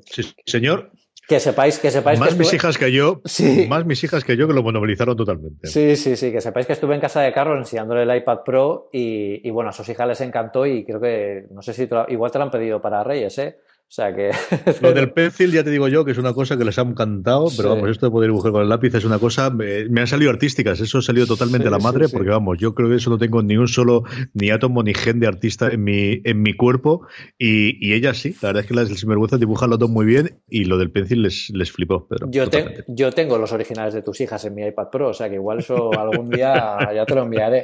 [0.06, 0.90] sí, señor.
[1.26, 3.22] Que sepáis, que sepáis más mis hijas que yo,
[3.68, 5.66] más mis hijas que yo que lo monopolizaron totalmente.
[5.66, 8.90] Sí, sí, sí, que sepáis que estuve en casa de Carlos enseñándole el iPad Pro
[8.92, 12.38] y, bueno, a sus hijas les encantó y creo que, no sé si igual te
[12.38, 13.56] lo han pedido para Reyes, ¿eh?
[13.86, 14.30] O sea que.
[14.82, 17.46] Lo del pencil, ya te digo yo, que es una cosa que les ha encantado,
[17.56, 19.50] pero vamos, esto de poder dibujar con el lápiz es una cosa.
[19.50, 22.88] Me, han salido artísticas, eso ha salido totalmente a la madre, porque vamos, yo creo
[22.88, 26.20] que eso no tengo ni un solo, ni átomo ni gen de artista en mi,
[26.24, 27.06] en mi cuerpo,
[27.38, 30.40] y, y ella sí, la verdad es que las sinvergüenza dibujan los dos muy bien,
[30.48, 32.06] y lo del pencil les, les flipó.
[32.08, 32.44] Pero yo,
[32.88, 35.60] yo tengo los originales de tus hijas en mi iPad Pro, o sea que igual
[35.60, 37.62] eso algún día ya te lo enviaré.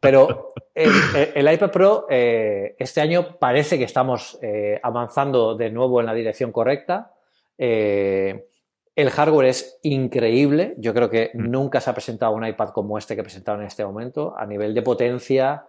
[0.00, 6.06] Pero el, iPad Pro, eh, este año parece que estamos eh, avanzando de nuevo en
[6.06, 7.12] la dirección correcta.
[7.58, 8.46] Eh,
[8.94, 10.74] el hardware es increíble.
[10.78, 11.50] Yo creo que mm.
[11.50, 14.34] nunca se ha presentado un iPad como este que presentaron en este momento.
[14.36, 15.66] A nivel de potencia,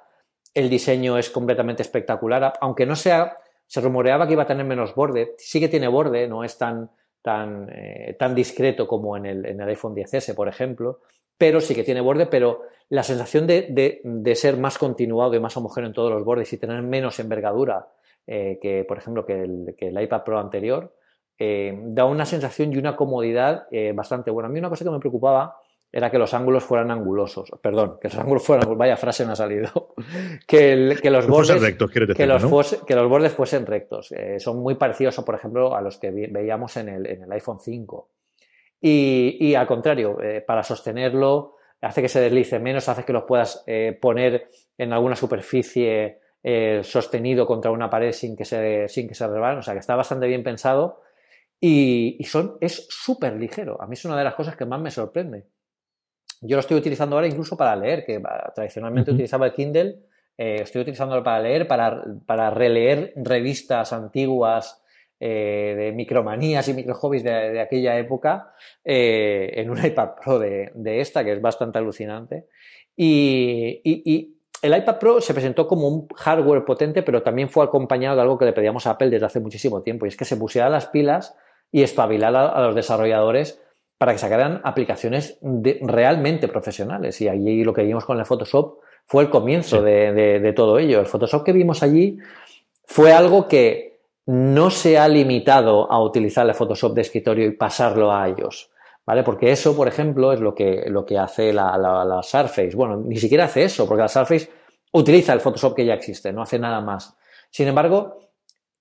[0.54, 2.54] el diseño es completamente espectacular.
[2.62, 3.36] Aunque no sea,
[3.66, 5.34] se rumoreaba que iba a tener menos borde.
[5.38, 7.74] Sí que tiene borde, no es tan, tan,
[8.20, 11.00] tan discreto como en el, en el iPhone 10S, por ejemplo
[11.42, 15.88] pero sí que tiene borde, pero la sensación de, ser más continuado y más homogéneo
[15.88, 17.88] en todos los bordes y tener menos envergadura
[18.28, 20.96] eh, que, por ejemplo, que el, iPad Pro anterior,
[21.40, 24.50] eh, da una sensación y una comodidad eh, bastante buena.
[24.50, 25.58] A mí una cosa que me preocupaba
[25.92, 27.50] era que los ángulos fueran angulosos.
[27.60, 29.96] Perdón, que los ángulos fueran, vaya frase me ha salido.
[30.48, 34.14] que, los bordes, rectos, que, los que los bordes fuesen rectos.
[34.38, 38.10] son muy parecidos, por ejemplo, a los que veíamos en el, en el iPhone 5.
[38.84, 43.64] Y, al contrario, eh, para sostenerlo hace que se deslice menos, hace que lo puedas
[43.68, 49.14] eh, poner en alguna superficie eh, sostenido contra una pared sin que se, sin que
[49.14, 51.02] se O sea que está bastante bien pensado
[51.60, 53.80] y, son, es súper ligero.
[53.82, 55.46] A mí es una de las cosas que más me sorprende.
[56.42, 58.20] Yo lo estoy utilizando ahora incluso para leer, que
[58.56, 60.00] tradicionalmente utilizaba el Kindle.
[60.36, 64.81] estoy utilizándolo para leer, para, para releer revistas antiguas
[65.24, 70.72] eh, de micromanías y microhobbies de, de aquella época eh, en un iPad Pro de,
[71.00, 72.48] esta, que es bastante alucinante.
[72.98, 78.24] Y, el iPad Pro se presentó como un hardware potente, pero también fue acompañado de
[78.24, 80.70] algo que le pedíamos a Apple desde hace muchísimo tiempo, y es que se pusiera
[80.70, 81.36] las pilas
[81.72, 83.62] y espabilara a, los desarrolladores
[84.00, 85.38] para que sacaran aplicaciones
[85.82, 87.22] realmente profesionales.
[87.22, 91.00] Y allí lo que vimos con el Photoshop fue el comienzo de todo ello.
[91.00, 92.18] El Photoshop que vimos allí
[92.86, 93.91] fue algo que
[94.32, 98.72] no se ha limitado a utilizar el Photoshop de escritorio y pasarlo a ellos.
[99.06, 99.24] ¿Vale?
[99.24, 102.72] Porque eso, por ejemplo, es lo que, lo que hace la, Surface.
[102.74, 104.50] Bueno, ni siquiera hace eso, porque la Surface
[104.94, 107.14] utiliza el Photoshop que ya existe, no hace nada más.
[107.50, 108.20] Sin embargo,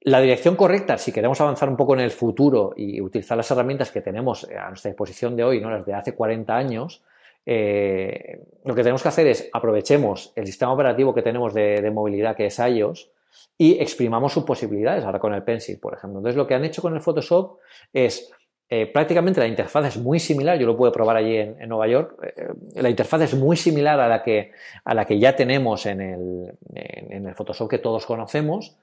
[0.03, 3.91] la dirección correcta, si queremos avanzar un poco en el futuro y utilizar las herramientas
[3.91, 5.69] que tenemos a nuestra disposición de hoy, ¿no?
[5.69, 7.03] las de hace 40 años,
[7.45, 11.91] eh, lo que tenemos que hacer es aprovechemos el sistema operativo que tenemos de, de
[11.91, 13.11] movilidad que es iOS,
[13.57, 16.21] y exprimamos sus posibilidades, ahora con el Pencil, por ejemplo.
[16.21, 17.59] Entonces, lo que han hecho con el Photoshop
[17.93, 18.31] es
[18.73, 22.15] eh, prácticamente la interfaz es muy similar, yo lo puedo probar allí en, Nueva York,
[22.23, 24.53] eh, la interfaz es muy similar a la que,
[24.85, 28.77] a la que ya tenemos en el, en, el, Photoshop que todos conocemos,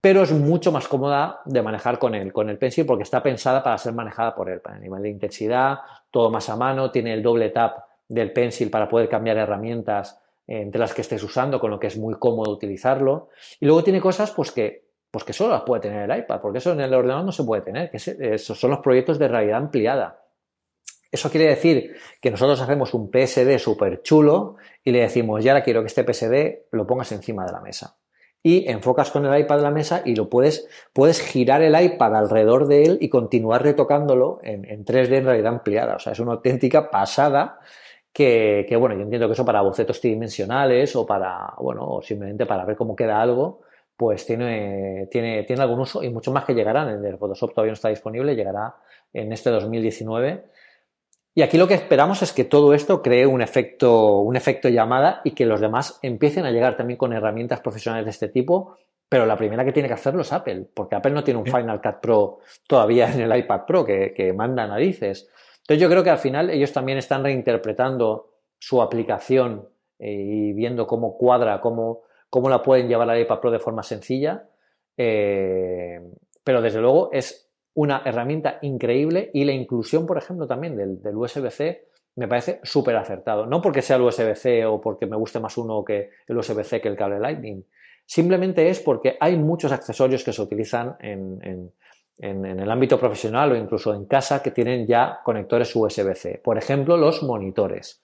[0.00, 3.62] pero es mucho más cómoda de manejar con el, con el Pencil porque está pensada
[3.62, 5.78] para ser manejada por él, para el nivel de intensidad,
[6.10, 10.80] todo más a mano, tiene el doble tap del Pencil para poder cambiar herramientas entre
[10.80, 13.28] las que estés usando, con lo que es muy cómodo utilizarlo.
[13.60, 16.58] Y luego tiene cosas pues que, pues que solo las puede tener el iPad, porque
[16.58, 19.58] eso en el ordenador no se puede tener, que esos son los proyectos de realidad
[19.58, 20.24] ampliada.
[21.10, 25.64] Eso quiere decir que nosotros hacemos un PSD súper chulo y le decimos, ya ahora
[25.64, 27.98] quiero que este PSD lo pongas encima de la mesa.
[28.42, 32.68] Y enfocas con el iPad la mesa y lo puedes, puedes girar el iPad alrededor
[32.68, 35.96] de él y continuar retocándolo en, en 3D en realidad ampliada.
[35.96, 37.58] O sea, es una auténtica pasada
[38.12, 42.64] que, bueno, yo entiendo que eso para bocetos tridimensionales o para, bueno, o simplemente para
[42.64, 43.60] ver cómo queda algo,
[43.96, 47.04] pues tiene, tiene, tiene algún uso y mucho más que llegarán.
[47.04, 48.74] El Photoshop todavía no está disponible, llegará
[49.12, 50.44] en este 2019.
[51.34, 55.20] Y aquí lo que esperamos es que todo esto cree un efecto, un efecto llamada
[55.22, 58.76] y que los demás empiecen a llegar también con herramientas profesionales de este tipo.
[59.08, 61.80] Pero la primera que tiene que hacerlo es Apple, porque Apple no tiene un Final
[61.80, 65.30] Cut Pro todavía en el iPad Pro que, que manda narices.
[65.68, 70.86] Entonces yo creo que al final ellos también están reinterpretando su aplicación eh, y viendo
[70.86, 74.48] cómo cuadra, cómo, cómo la pueden llevar a la iPad Pro de forma sencilla.
[74.96, 76.00] Eh,
[76.42, 81.84] pero desde luego es una herramienta increíble y la inclusión, por ejemplo, también del, USB-C
[82.16, 83.44] me parece súper acertado.
[83.44, 86.88] No porque sea el USB-C o porque me guste más uno que el USB-C que
[86.88, 87.62] el cable Lightning.
[88.06, 91.70] Simplemente es porque hay muchos accesorios que se utilizan en,
[92.18, 96.40] el ámbito profesional o incluso en casa que tienen ya conectores USB-C.
[96.42, 98.02] Por ejemplo, los monitores.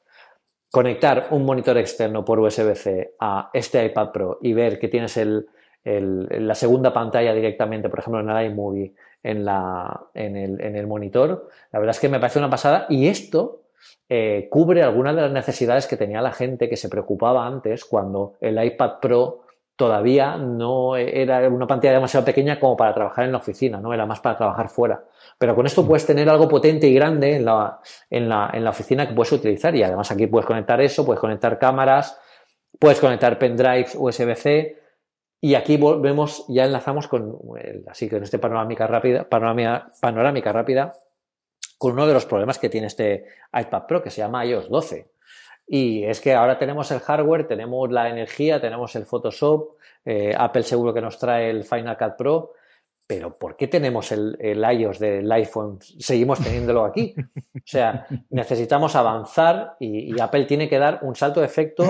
[0.71, 5.47] conectar un monitor externo por USB-C a este iPad Pro y ver que tienes el,
[5.85, 10.87] la segunda pantalla directamente, por ejemplo, en el iMovie, en, la, en, el, en el
[10.87, 13.63] monitor, la verdad es que me parece una pasada y esto
[14.09, 18.35] eh, cubre algunas de las necesidades que tenía la gente que se preocupaba antes cuando
[18.41, 19.44] el iPad Pro
[19.77, 23.93] todavía no era una pantalla demasiado pequeña como para trabajar en la oficina, ¿no?
[23.93, 25.05] Era más para trabajar fuera.
[25.39, 28.71] Pero con esto puedes tener algo potente y grande en la, en la, en la
[28.71, 32.19] oficina que puedes utilizar y además aquí puedes conectar eso, puedes conectar cámaras,
[32.79, 34.79] puedes conectar pendrives USB-C
[35.41, 37.39] y aquí volvemos, ya enlazamos con,
[37.89, 40.93] así que en este panorámica rápida, panorámica, panorámica rápida,
[41.77, 45.14] con uno de los problemas que tiene este iPad Pro que se llama iOS 12.
[45.67, 50.63] Y es que ahora tenemos el hardware, tenemos la energía, tenemos el Photoshop, eh, Apple
[50.63, 52.53] seguro que nos trae el Final Cut Pro,
[53.07, 55.79] pero ¿por qué tenemos el, iOS del iPhone?
[55.81, 57.15] Seguimos teniéndolo aquí.
[57.55, 61.85] O sea, necesitamos avanzar y, Apple tiene que dar un salto de efecto.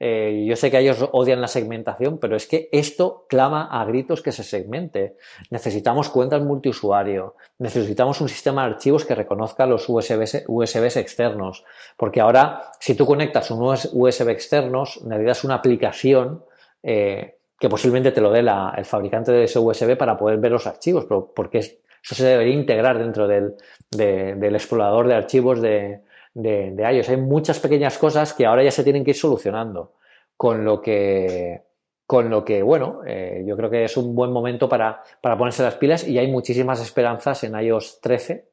[0.00, 4.22] Eh, yo sé que ellos odian la segmentación, pero es que esto clama a gritos
[4.22, 5.16] que se segmente.
[5.50, 11.64] Necesitamos cuentas multiusuario, necesitamos un sistema de archivos que reconozca los USBs, USBs externos,
[11.96, 16.44] porque ahora si tú conectas un USB externos, necesitas una aplicación.
[16.84, 20.66] Eh, que posiblemente te lo dé el fabricante de ese USB para poder ver los
[20.66, 23.56] archivos, pero porque eso se debería integrar dentro del,
[23.90, 26.02] del explorador de archivos de,
[26.34, 27.08] de, iOS.
[27.08, 29.94] Hay muchas pequeñas cosas que ahora ya se tienen que ir solucionando,
[30.36, 31.62] con lo que,
[32.06, 35.64] con lo que bueno, eh, yo creo que es un buen momento para, para, ponerse
[35.64, 38.50] las pilas y hay muchísimas esperanzas en iOS 13,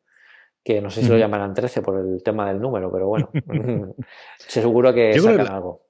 [0.63, 3.29] que no sé si lo llamarán 13 por el tema del número, pero bueno,
[4.39, 5.84] seguro que sacan algo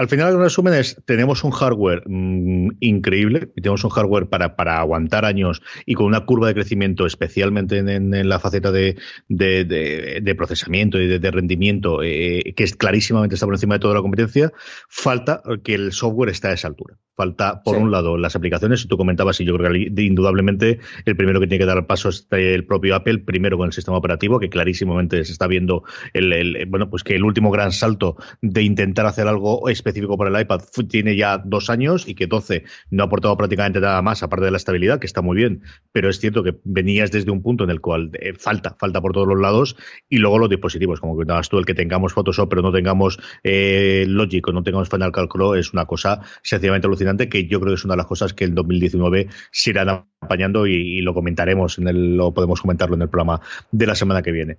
[0.00, 4.80] al final, en resumen, es, tenemos un hardware mm, increíble, tenemos un hardware para, para
[4.80, 8.96] aguantar años y con una curva de crecimiento, especialmente en, la faceta de,
[9.28, 14.00] de, procesamiento y de, rendimiento, eh, que es clarísimamente está por encima de toda la
[14.00, 14.54] competencia.
[14.88, 16.96] Falta que el software esté a esa altura.
[17.14, 21.16] Falta, por un lado, las aplicaciones, y tú comentabas, y yo creo que indudablemente el
[21.16, 23.98] primero que tiene que dar el paso es el propio Apple, primero con el sistema
[23.98, 25.82] operativo, que clarísimamente se está viendo
[26.14, 30.30] el, bueno, pues que el último gran salto de intentar hacer algo específico específico para
[30.30, 34.22] el iPad tiene ya dos años y que 12 no ha aportado prácticamente nada más,
[34.22, 37.42] aparte de la estabilidad, que está muy bien, pero es cierto que venías desde un
[37.42, 39.76] punto en el cual eh, falta, falta por todos los lados,
[40.08, 44.04] y luego los dispositivos, como comentabas tú, el que tengamos Photoshop pero no tengamos eh,
[44.08, 47.78] Logic o no tengamos Final Pro es una cosa sencillamente alucinante que yo creo que
[47.78, 51.88] es una de las cosas que en 2019 se irán apañando y, lo comentaremos, en
[51.88, 54.58] el, lo podemos comentarlo en el programa de la semana que viene.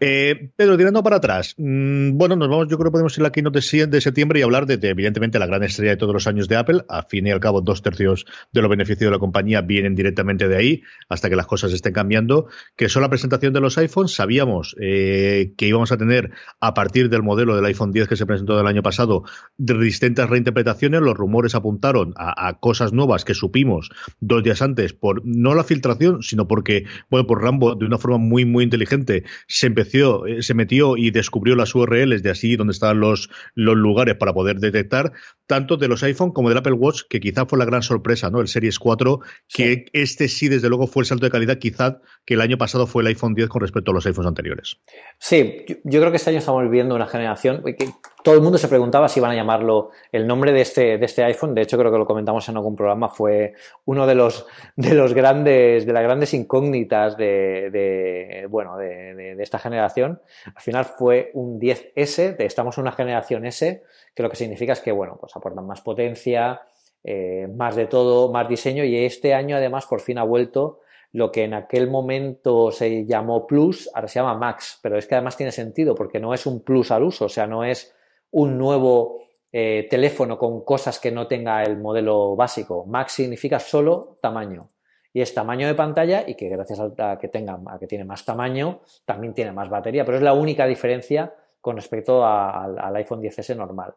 [0.00, 3.40] Eh, Pedro, tirando para atrás, mm, bueno, nos vamos, yo creo que podemos ir aquí
[3.40, 6.56] de, de septiembre y hablar de, evidentemente, la gran estrella de todos los años de
[6.56, 6.84] Apple.
[6.88, 10.48] A fin y al cabo, dos tercios de los beneficios de la compañía vienen directamente
[10.48, 14.14] de ahí, hasta que las cosas estén cambiando, que son la presentación de los iPhones.
[14.14, 18.26] Sabíamos eh, que íbamos a tener, a partir del modelo del iPhone 10 que se
[18.26, 19.24] presentó el año pasado,
[19.56, 21.00] distintas reinterpretaciones.
[21.00, 23.90] Los rumores apuntaron a cosas nuevas que supimos
[24.20, 28.18] dos días antes por no la filtración, sino porque, bueno, por Rambo, de una forma
[28.18, 32.72] muy, muy inteligente, se empezó, eh, se metió y descubrió las URLs de así donde
[32.72, 35.12] estaban los, los lugares para poder detectar,
[35.46, 38.40] tanto de los iPhone como del Apple Watch, que quizá fue la gran sorpresa, ¿no?
[38.40, 42.34] El Series 4, que este sí, desde luego, fue el salto de calidad, quizá que
[42.34, 44.76] el año pasado fue el iPhone 10 con respecto a los iPhones anteriores.
[45.16, 47.88] Sí, yo, creo que este año estamos viviendo una generación que
[48.22, 51.24] todo el mundo se preguntaba si iban a llamarlo el nombre de este, de este
[51.24, 51.54] iPhone.
[51.54, 53.08] De hecho, creo que lo comentamos en algún programa.
[53.08, 53.54] Fue
[53.86, 60.20] uno de los, de los grandes, de las grandes incógnitas de, bueno, de, esta generación.
[60.54, 62.36] Al final fue un 10S.
[62.40, 63.82] estamos en una generación S,
[64.14, 66.60] que lo que significa es que, bueno, pues aportan más potencia,
[67.02, 68.84] eh, más de todo, más diseño.
[68.84, 70.80] Y este año, además, por fin ha vuelto
[71.12, 75.14] lo que en aquel momento se llamó Plus, ahora se llama Max, pero es que
[75.14, 77.94] además tiene sentido porque no es un Plus al uso, o sea, no es
[78.30, 79.18] un nuevo
[79.50, 82.84] eh, teléfono con cosas que no tenga el modelo básico.
[82.86, 84.68] Max significa solo tamaño.
[85.12, 88.26] Y es tamaño de pantalla y que gracias a que tenga, a que tiene más
[88.26, 90.04] tamaño, también tiene más batería.
[90.04, 93.94] Pero es la única diferencia con respecto al iPhone 10S normal.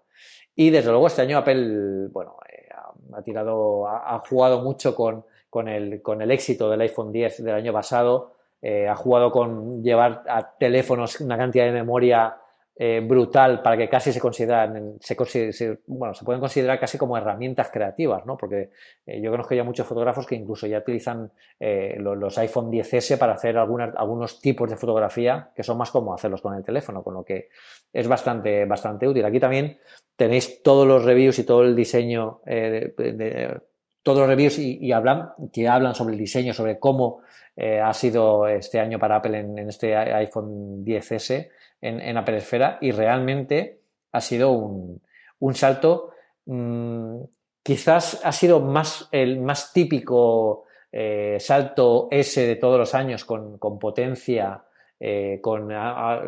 [0.55, 2.69] Y desde luego este año Apple, bueno, eh,
[3.13, 7.53] ha tirado, ha, jugado mucho con, con, el, con, el, éxito del iPhone 10 del
[7.53, 8.33] año pasado.
[8.63, 12.41] Eh, ha jugado con llevar a teléfonos una cantidad de memoria
[12.83, 17.69] eh, brutal para que casi se consideran, se, bueno, se pueden considerar casi como herramientas
[17.69, 18.37] creativas, ¿no?
[18.37, 18.71] Porque
[19.05, 23.33] eh, yo conozco ya muchos fotógrafos que incluso ya utilizan eh, los, iPhone 10S para
[23.33, 27.23] hacer algunos tipos de fotografía que son más como hacerlos con el teléfono, con lo
[27.23, 27.49] que
[27.93, 29.25] es bastante, bastante útil.
[29.25, 29.77] Aquí también
[30.15, 33.61] tenéis todos los reviews y todo el diseño de,
[34.03, 37.21] todos los reviews y, hablan, que hablan sobre el diseño, sobre cómo
[37.57, 41.49] ha sido este año para Apple en, este iPhone 10S
[41.81, 43.81] en, en Apple Esfera y realmente
[44.11, 45.01] ha sido un,
[45.39, 46.11] un salto.
[46.45, 47.21] Mmm,
[47.61, 53.57] quizás ha sido más el más típico eh, salto S de todos los años con,
[53.57, 54.63] con potencia,
[54.99, 55.69] eh, con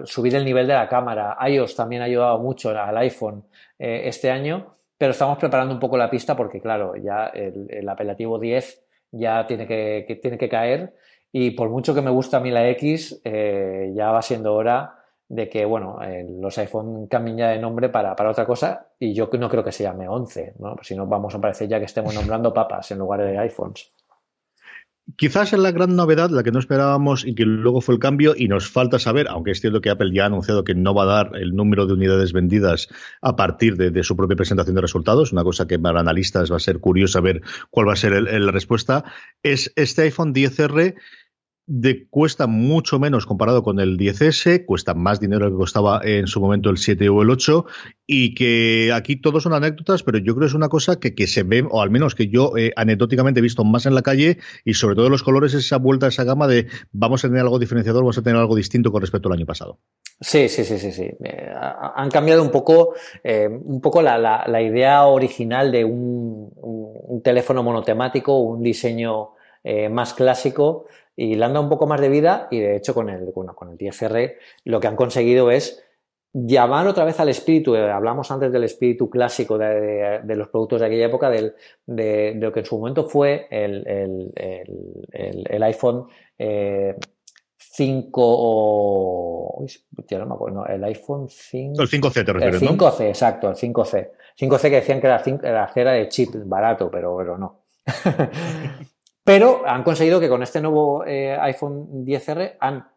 [0.05, 1.37] subir el nivel de la cámara.
[1.47, 3.45] iOS también ha ayudado mucho al iPhone
[3.79, 7.89] eh, este año, pero estamos preparando un poco la pista porque, claro, ya el, el
[7.89, 10.95] apelativo 10 ya tiene que, tiene que caer
[11.29, 14.95] y por mucho que me gusta a mí la X, eh, ya va siendo hora
[15.27, 19.13] de que, bueno, eh, los iPhone cambien ya de nombre para, para, otra cosa y
[19.13, 20.77] yo no creo que se llame 11, ¿no?
[20.81, 23.93] Si vamos a parecer ya que estemos nombrando papas en lugar de iPhones.
[25.17, 28.35] Quizás es la gran novedad, la que no esperábamos y que luego fue el cambio
[28.37, 31.03] y nos falta saber, aunque es cierto que Apple ya ha anunciado que no va
[31.03, 32.87] a dar el número de unidades vendidas
[33.21, 36.59] a partir de, su propia presentación de resultados, una cosa que para analistas va a
[36.59, 39.03] ser curioso saber cuál va a ser la respuesta,
[39.43, 40.95] es este iPhone 10R
[41.65, 46.41] de, cuesta mucho menos comparado con el 10S, cuesta más dinero que costaba en su
[46.41, 47.65] momento el 7 o el 8,
[48.05, 51.27] y que aquí todo son anécdotas, pero yo creo que es una cosa que, que
[51.27, 54.39] se ve, o al menos que yo eh, anecdóticamente he visto más en la calle,
[54.65, 58.03] y sobre todo los colores, esa vuelta, esa gama de vamos a tener algo diferenciador,
[58.03, 59.79] vamos a tener algo distinto con respecto al año pasado.
[60.19, 61.09] Sí, sí, sí, sí, sí.
[61.23, 61.53] Eh,
[61.95, 62.93] han cambiado un poco,
[63.23, 69.31] eh, un poco la, la, idea original de un teléfono monotemático, un diseño
[69.65, 72.93] eh, más clásico y le han dado un poco más de vida y de hecho
[72.93, 74.35] con el, bueno, con el 10R
[74.65, 75.83] lo que han conseguido es
[76.33, 80.49] llamar otra vez al espíritu, eh, hablamos antes del espíritu clásico de, de, de los
[80.49, 81.53] productos de aquella época, del,
[81.85, 84.31] de, de, lo que en su momento fue el, el,
[85.11, 86.07] el, el iPhone
[86.39, 86.95] eh,
[87.57, 89.65] 5 o...
[90.07, 91.81] Ya no me acuerdo, no, el iPhone 5...
[91.81, 93.05] El 5C te refieres, El 5C, ¿no?
[93.05, 94.09] exacto, el 5C.
[94.39, 97.61] 5C que decían que era, era cera de chip, barato, pero, pero no.
[99.23, 102.87] Pero han conseguido que con este nuevo eh, iPhone 10R han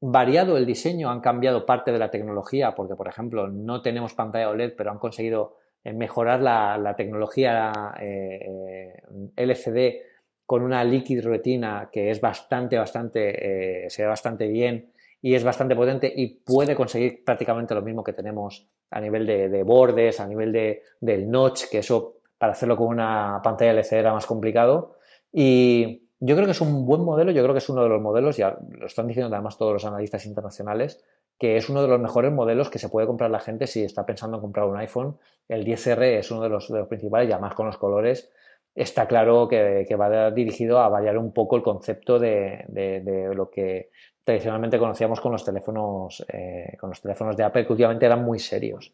[0.00, 4.50] variado el diseño, han cambiado parte de la tecnología, porque por ejemplo no tenemos pantalla
[4.50, 9.02] OLED, pero han conseguido eh, mejorar la, tecnología eh,
[9.34, 10.02] LCD
[10.46, 15.74] con una Liquid Retina que es bastante, bastante, se ve bastante bien y es bastante
[15.74, 20.26] potente y puede conseguir prácticamente lo mismo que tenemos a nivel de, de bordes, a
[20.26, 24.97] nivel de, del notch, que eso para hacerlo con una pantalla LCD era más complicado
[25.32, 28.02] y yo creo que es un buen modelo, yo creo que es uno de los
[28.02, 31.04] modelos, ya lo están diciendo además todos los analistas internacionales,
[31.38, 34.04] que es uno de los mejores modelos que se puede comprar la gente si está
[34.04, 35.18] pensando en comprar un iPhone.
[35.48, 38.30] El 10R es uno de los, principales, y además con los colores
[38.74, 43.90] está claro que, va dirigido a variar un poco el concepto de lo que
[44.28, 48.38] tradicionalmente conocíamos con los teléfonos, eh, con los teléfonos de Apple, que últimamente eran muy
[48.38, 48.92] serios.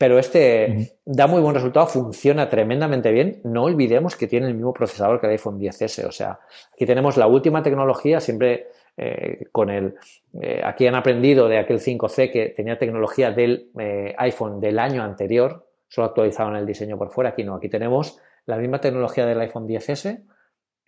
[0.00, 0.92] Pero este uh -huh.
[1.04, 3.42] da muy buen resultado, funciona tremendamente bien.
[3.44, 6.06] No olvidemos que tiene el mismo procesador que el iPhone 10S.
[6.06, 6.40] O sea,
[6.72, 9.96] aquí tenemos la última tecnología, siempre eh, con el.
[10.40, 15.02] Eh, aquí han aprendido de aquel 5C que tenía tecnología del eh, iPhone del año
[15.02, 17.30] anterior, solo actualizaron el diseño por fuera.
[17.30, 20.24] Aquí no, aquí tenemos la misma tecnología del iPhone 10S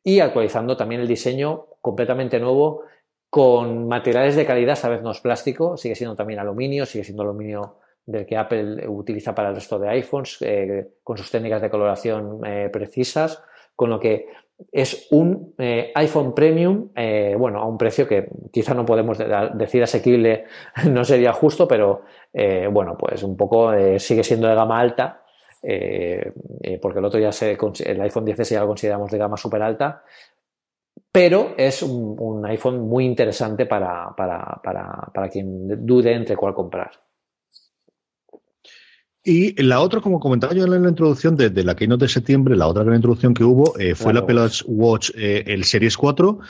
[0.02, 2.84] y actualizando también el diseño completamente nuevo
[3.28, 7.24] con materiales de calidad, esta vez no es plástico, sigue siendo también aluminio, sigue siendo
[7.24, 7.76] aluminio
[8.06, 12.40] del que Apple utiliza para el resto de iPhones, eh, con sus técnicas de coloración
[12.44, 13.42] eh, precisas,
[13.76, 14.26] con lo que
[14.70, 16.90] es un eh, iPhone Premium,
[17.36, 19.18] bueno, a un precio que quizá no podemos
[19.54, 20.44] decir asequible,
[20.88, 22.02] no sería justo, pero
[22.70, 25.24] bueno, pues un poco sigue siendo de gama alta,
[25.60, 30.04] porque el otro ya se, el iPhone 10 ya lo consideramos de gama súper alta,
[31.10, 36.54] pero es un, un, iPhone muy interesante para, para, para, para quien dude entre cuál
[36.54, 36.90] comprar.
[39.24, 42.56] Y la otra, como comentaba yo en la introducción de, de la Keynote de septiembre,
[42.56, 44.26] la otra gran introducción que hubo eh, fue claro.
[44.26, 46.40] la Apple Watch, eh, el Series 4,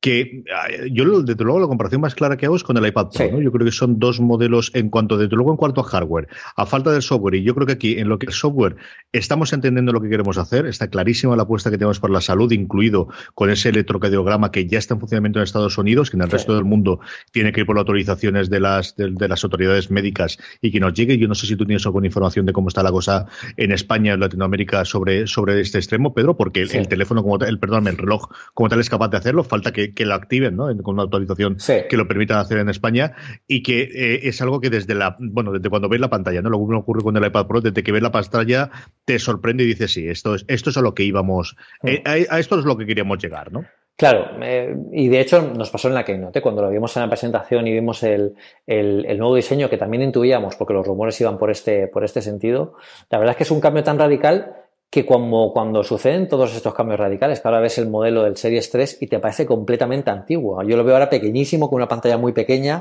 [0.00, 0.44] que
[0.90, 3.30] yo desde luego la comparación más clara que hago es con el iPad Pro, sí.
[3.30, 3.40] ¿no?
[3.40, 6.64] Yo creo que son dos modelos en cuanto, desde luego en cuanto a hardware, a
[6.64, 8.76] falta del software, y yo creo que aquí en lo que es software
[9.12, 12.50] estamos entendiendo lo que queremos hacer, está clarísima la apuesta que tenemos por la salud,
[12.50, 16.28] incluido con ese electrocardiograma que ya está en funcionamiento en Estados Unidos, que en el
[16.28, 16.32] sí.
[16.32, 19.90] resto del mundo tiene que ir por las autorizaciones de las, de, de, las autoridades
[19.90, 21.18] médicas y que nos llegue.
[21.18, 23.26] Yo no sé si tú tienes alguna información de cómo está la cosa
[23.58, 26.78] en España, en Latinoamérica sobre, sobre este extremo, Pedro, porque el, sí.
[26.78, 29.72] el teléfono como tal, el, perdón, el reloj como tal es capaz de hacerlo, falta
[29.72, 30.66] que que lo activen, ¿no?
[30.82, 31.74] Con una actualización sí.
[31.88, 33.14] que lo permitan hacer en España
[33.46, 36.50] y que eh, es algo que desde la, bueno, desde cuando ves la pantalla, ¿no?
[36.50, 38.70] Lo que ocurre con el iPad Pro, desde que ves la pantalla
[39.04, 41.88] te sorprende y dices, sí, esto es, esto es a lo que íbamos, mm.
[41.88, 43.64] eh, a, a, esto es lo que queríamos llegar, ¿no?
[44.00, 47.08] Claro, eh, y de hecho nos pasó en la Keynote, cuando lo vimos en la
[47.10, 48.34] presentación y vimos el,
[48.66, 52.22] el, el, nuevo diseño que también intuíamos, porque los rumores iban por este, por este
[52.22, 52.76] sentido,
[53.10, 54.59] la verdad es que es un cambio tan radical
[54.90, 58.70] que cuando, cuando suceden todos estos cambios radicales, que ahora ves el modelo del Series
[58.70, 60.62] 3 y te parece completamente antiguo.
[60.64, 62.80] Yo lo veo ahora pequeñísimo, con una pantalla muy pequeña,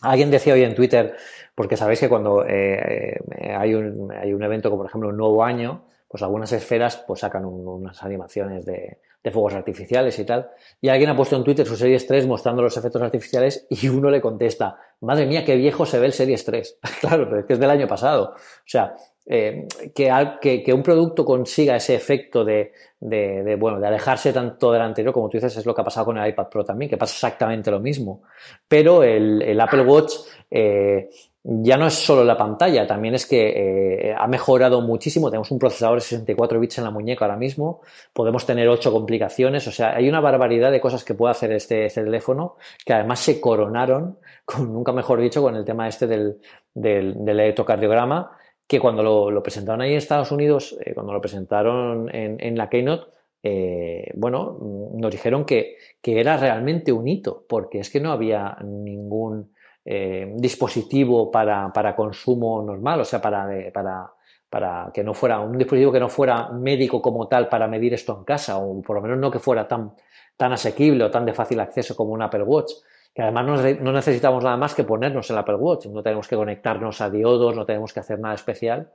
[0.00, 1.14] Alguien decía hoy en Twitter,
[1.54, 5.16] porque sabéis que cuando eh, eh, hay, un, hay un evento como por ejemplo un
[5.16, 10.50] nuevo año, pues algunas esferas pues sacan unas animaciones de, de, fuegos artificiales y tal.
[10.80, 14.10] Y alguien ha puesto en Twitter su Series 3 mostrando los efectos artificiales y uno
[14.10, 16.78] le contesta, madre mía, qué viejo se ve el Series 3.
[17.00, 18.34] claro, pero es que es del año pasado.
[18.34, 18.94] O sea,
[19.24, 25.14] eh, que, un producto consiga ese efecto de, de, bueno, de alejarse tanto del anterior,
[25.14, 27.14] como tú dices, es lo que ha pasado con el iPad Pro también, que pasa
[27.14, 28.22] exactamente lo mismo.
[28.66, 30.14] Pero el, Apple Watch
[30.50, 31.08] eh,
[31.44, 35.30] ya no es solo la pantalla, también es que eh, ha mejorado muchísimo.
[35.30, 37.80] Tenemos un procesador de 64 bits en la muñeca ahora mismo,
[38.12, 41.86] podemos tener 8 complicaciones, o sea, hay una barbaridad de cosas que puede hacer este,
[41.86, 46.40] este teléfono que además se coronaron, con, nunca mejor dicho, con el tema este del,
[46.74, 48.38] del electrocardiograma
[48.72, 53.12] que cuando lo, presentaron ahí en Estados Unidos, eh, cuando lo presentaron en, la Keynote,
[53.42, 54.56] eh, bueno,
[54.94, 59.52] nos dijeron que, era realmente un hito, porque es que no había ningún
[59.84, 63.46] eh, dispositivo para, consumo normal, o sea, para,
[64.48, 68.16] para, que no fuera un dispositivo que no fuera médico como tal para medir esto
[68.16, 69.92] en casa, o por lo menos no que fuera tan,
[70.38, 72.72] tan asequible o tan de fácil acceso como un Apple Watch
[73.14, 77.00] que además no, necesitamos nada más que ponernos el Apple Watch, no tenemos que conectarnos
[77.00, 78.90] a diodos, no tenemos que hacer nada especial,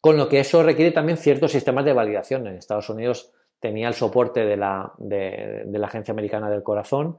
[0.00, 2.46] con lo que eso requiere también ciertos sistemas de validación.
[2.46, 7.18] En Estados Unidos tenía el soporte de la, de, la Agencia Americana del Corazón.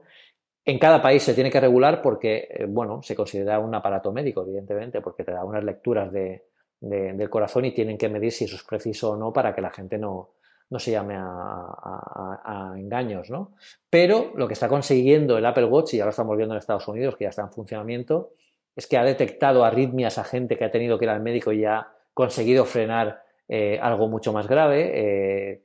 [0.64, 4.42] En cada país se tiene que regular porque, eh, bueno, se considera un aparato médico,
[4.42, 6.44] evidentemente, porque te da unas lecturas de,
[6.80, 9.70] del corazón y tienen que medir si eso es preciso o no para que la
[9.70, 10.34] gente no,
[10.70, 13.52] no se llame a, engaños, ¿no?
[13.88, 17.16] Pero lo que está consiguiendo el Apple Watch, y lo estamos viendo en Estados Unidos,
[17.16, 18.30] que ya está en funcionamiento,
[18.74, 21.64] es que ha detectado arritmias a gente que ha tenido que ir al médico y
[21.64, 25.60] ha conseguido frenar eh, algo mucho más grave, eh,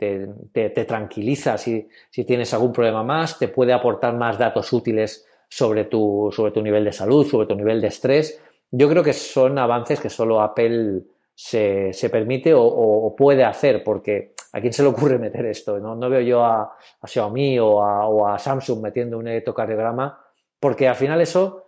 [0.53, 6.29] te, tranquiliza si, tienes algún problema más, te puede aportar más datos útiles sobre tu,
[6.31, 8.39] sobre tu nivel de salud, sobre tu nivel de estrés.
[8.69, 11.01] Yo creo que son avances que solo Apple
[11.33, 15.79] se, permite o, puede hacer, porque ¿A quién se le ocurre meter esto?
[15.79, 20.19] No, veo yo a, Xiaomi o a, Samsung metiendo un electrocardiograma,
[20.59, 21.67] porque al final eso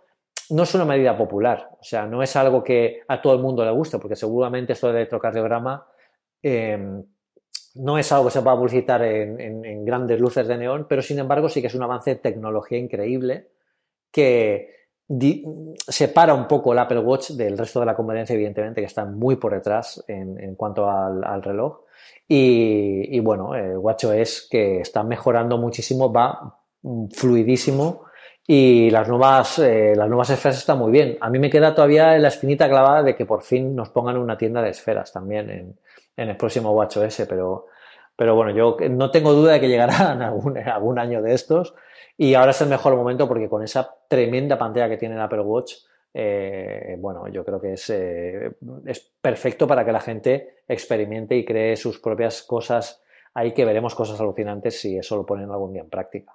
[0.50, 1.70] no es una medida popular.
[1.80, 4.88] O sea, no es algo que a todo el mundo le guste, porque seguramente esto
[4.88, 5.86] del electrocardiograma
[6.42, 7.02] em,
[7.76, 11.18] no es algo que se va a publicitar en, grandes luces de neón, pero sin
[11.18, 13.48] embargo sí que es un avance de tecnología increíble
[14.12, 14.72] que
[15.88, 19.36] separa un poco el Apple Watch del resto de la competencia, evidentemente, que está muy
[19.36, 21.83] por detrás en, cuanto al reloj
[22.26, 26.58] y, bueno, el WatchOS que está mejorando muchísimo, va
[27.12, 28.04] fluidísimo
[28.46, 31.16] y las nuevas, eh, las nuevas esferas están muy bien.
[31.20, 34.36] A mí me queda todavía la espinita clavada de que por fin nos pongan una
[34.36, 35.78] tienda de esferas también en,
[36.16, 37.66] el próximo WatchOS, pero,
[38.16, 41.74] pero bueno, yo no tengo duda de que llegarán algún, algún año de estos
[42.16, 45.40] y ahora es el mejor momento porque con esa tremenda pantalla que tiene el Apple
[45.40, 45.74] Watch,
[46.16, 48.52] eh, bueno, yo creo que es, eh,
[48.86, 53.02] es perfecto para que la gente experimente y cree sus propias cosas
[53.34, 56.32] ahí que veremos cosas alucinantes si eso lo ponen algún día en práctica.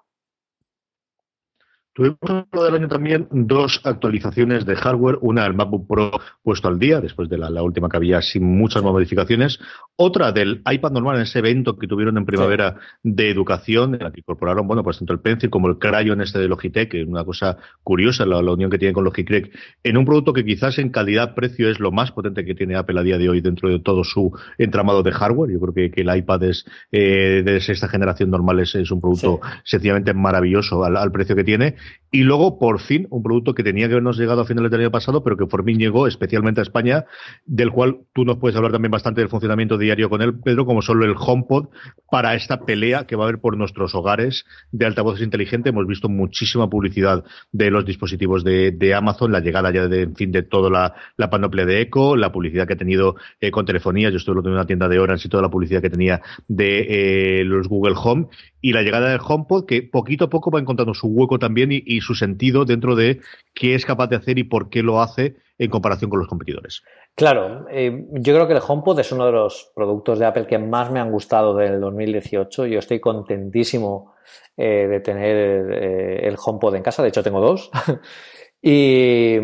[1.94, 6.12] Tuvimos lo del año también dos actualizaciones de hardware, una del MacBook Pro
[6.44, 9.60] puesto al día, después de la, última que había sin muchas modificaciones,
[9.96, 14.12] otra del iPad normal en ese evento que tuvieron en primavera de educación, en la
[14.12, 17.08] que incorporaron, bueno, pues tanto el Pencil como el Crayon este de Logitech, que es
[17.08, 19.52] una cosa curiosa la, unión que tiene con Logitech,
[19.84, 23.04] en un producto que quizás en calidad-precio es lo más potente que tiene Apple a
[23.04, 25.52] día de hoy dentro de todo su entramado de hardware.
[25.52, 30.14] Yo creo que, el iPad es eh, de esta generación normal es, un producto sencillamente
[30.14, 31.76] maravilloso al precio que tiene
[32.12, 34.92] y luego, por fin, un producto que tenía que habernos llegado a finales del año
[34.92, 37.06] pasado, pero que por fin llegó especialmente a España,
[37.46, 40.82] del cual tú nos puedes hablar también bastante del funcionamiento diario con él, Pedro, como
[40.82, 41.68] solo el HomePod,
[42.10, 45.72] para esta pelea que va a haber por nuestros hogares de altavoces inteligentes.
[45.72, 50.42] Hemos visto muchísima publicidad de los dispositivos de, Amazon, la llegada ya de, fin, de
[50.42, 54.10] toda la, panoplia de Echo, la publicidad que ha tenido eh, con telefonía.
[54.10, 57.44] Yo estuve en una tienda de Orange y toda la publicidad que tenía de eh,
[57.44, 58.28] los Google Home
[58.62, 62.02] y la llegada del HomePod, que poquito a poco va encontrando su hueco también y,
[62.02, 63.20] su sentido dentro de
[63.54, 66.84] qué es capaz de hacer y por qué lo hace en comparación con los competidores.
[67.16, 70.58] Claro, eh, yo creo que el HomePod es uno de los productos de Apple que
[70.58, 72.66] más me han gustado del 2018.
[72.66, 74.14] Yo estoy contentísimo
[74.56, 77.70] eh, de tener eh, el HomePod en casa, de hecho tengo dos.
[78.62, 79.38] y,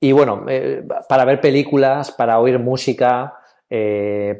[0.00, 0.44] y, bueno,
[1.08, 3.34] para ver películas, para oír música,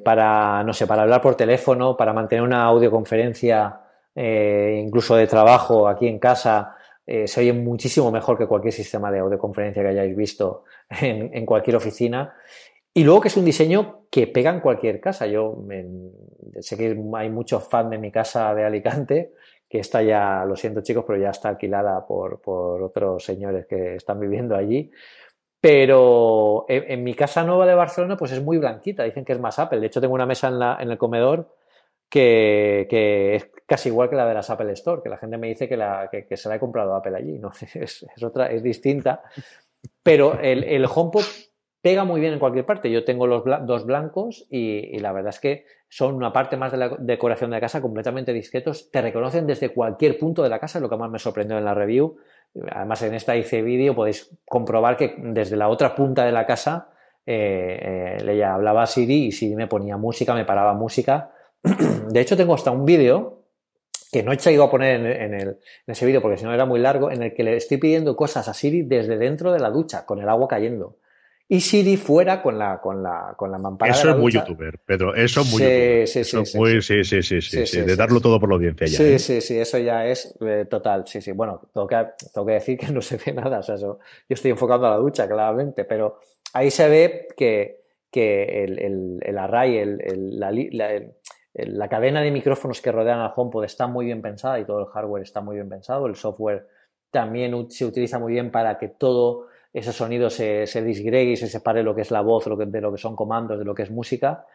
[0.05, 3.81] para, no sé, para hablar por teléfono, para mantener una audioconferencia
[4.15, 6.77] eh, incluso de trabajo aquí en casa,
[7.13, 10.63] eh, se oye muchísimo mejor que cualquier sistema de audioconferencia que hayáis visto
[11.01, 12.35] en, cualquier oficina.
[12.95, 15.27] Y luego que es un diseño que pega en cualquier casa.
[15.27, 15.57] Yo
[16.61, 19.33] sé que hay muchos fans de mi casa de Alicante
[19.69, 23.97] que esta ya, lo siento chicos, pero ya está alquilada por, por otros señores que
[23.97, 24.93] están viviendo allí.
[25.61, 29.03] Pero en, mi casa nueva de Barcelona, pues es muy blanquita.
[29.03, 29.81] Dicen que es más Apple.
[29.81, 31.57] De hecho, tengo una mesa en, la, en el comedor
[32.11, 35.49] que, que, es casi igual que la de las Apple Store, que la gente me
[35.49, 37.39] dice que, la, que, se la he comprado Apple allí.
[37.39, 39.23] No, es, es, otra, es distinta.
[40.03, 41.25] Pero el, el HomePod
[41.83, 42.91] pega muy bien en cualquier parte.
[42.91, 46.79] Yo tengo los dos blancos y, la verdad es que son una parte más de
[46.79, 48.91] la decoración de la casa completamente discretos.
[48.91, 51.75] Te reconocen desde cualquier punto de la casa, lo que más me sorprendió en la
[51.75, 52.17] review.
[52.71, 56.91] Además, en esta hice vídeo podéis comprobar que desde la otra punta de la casa
[57.25, 61.33] eh, eh, le hablaba a Siri y Siri me ponía música, me paraba música.
[62.11, 63.45] De hecho, tengo hasta un vídeo
[64.13, 66.81] que no he ido a poner en, en ese vídeo porque si no era muy
[66.81, 70.05] largo, en el que le estoy pidiendo cosas a Siri desde dentro de la ducha,
[70.05, 70.97] con el agua cayendo
[71.53, 73.91] y Siri fuera con la, con la, con la mampara.
[73.91, 75.17] Eso es muy youtuber, Pedro.
[75.17, 76.07] Eso es muy youtuber.
[76.07, 78.97] Sí, sí, sí, sí, sí, sí, sí, de darlo todo por la audiencia ya.
[78.97, 79.19] Sí, ¿eh?
[79.19, 81.09] sí, sí, eso ya es eh, total.
[81.09, 81.33] Sí, sí.
[81.33, 81.97] Bueno, tengo que,
[82.33, 83.59] tengo que decir que no se ve nada.
[83.59, 83.99] O sea, eso,
[84.29, 86.21] yo estoy enfocando a la ducha, claramente, pero
[86.53, 87.81] ahí se ve que,
[88.13, 91.03] que el, el, el array, el, la, la,
[91.55, 94.87] la, cadena de micrófonos que rodean al HomePod está muy bien pensada y todo el
[94.87, 96.07] hardware está muy bien pensado.
[96.07, 96.67] El software
[97.11, 101.49] también se utiliza muy bien para que todo ese sonido se, se disgregue y se
[101.49, 103.75] separe lo que es la voz lo que, de lo que son comandos, de lo
[103.75, 104.47] que es música.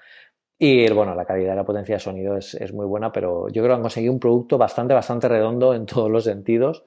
[0.57, 3.61] Y bueno, la calidad y la potencia de sonido es, es, muy buena, pero yo
[3.61, 6.85] creo que han conseguido un producto bastante, bastante redondo en todos los sentidos.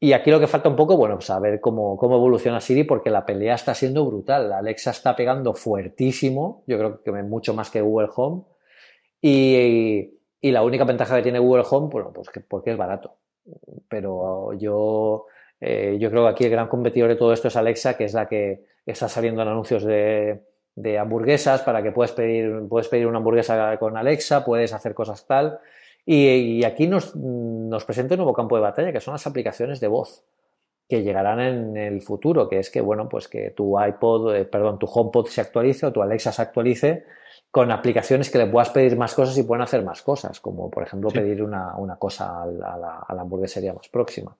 [0.00, 2.84] Y aquí lo que falta un poco, bueno, pues a ver cómo, cómo evoluciona Siri,
[2.84, 4.52] porque la pelea está siendo brutal.
[4.52, 8.42] Alexa está pegando fuertísimo, yo creo que mucho más que Google Home.
[9.20, 13.16] Y, la única ventaja que tiene Google Home, bueno, pues que, porque es barato.
[13.88, 15.26] Pero yo
[15.60, 18.14] eh, yo creo que aquí el gran competidor de todo esto es Alexa, que es
[18.14, 20.42] la que está saliendo en anuncios de,
[20.98, 25.58] hamburguesas para que puedas pedir, puedes pedir una hamburguesa con Alexa, puedes hacer cosas tal.
[26.06, 29.88] Y, aquí nos, nos, presenta un nuevo campo de batalla, que son las aplicaciones de
[29.88, 30.24] voz,
[30.88, 34.78] que llegarán en el futuro, que es que, bueno, pues que tu iPod, eh, perdón,
[34.78, 37.04] tu HomePod se actualice o tu Alexa se actualice
[37.50, 40.82] con aplicaciones que le puedas pedir más cosas y puedan hacer más cosas, como por
[40.82, 44.36] ejemplo pedir una, cosa a la, a la hamburguesería más próxima.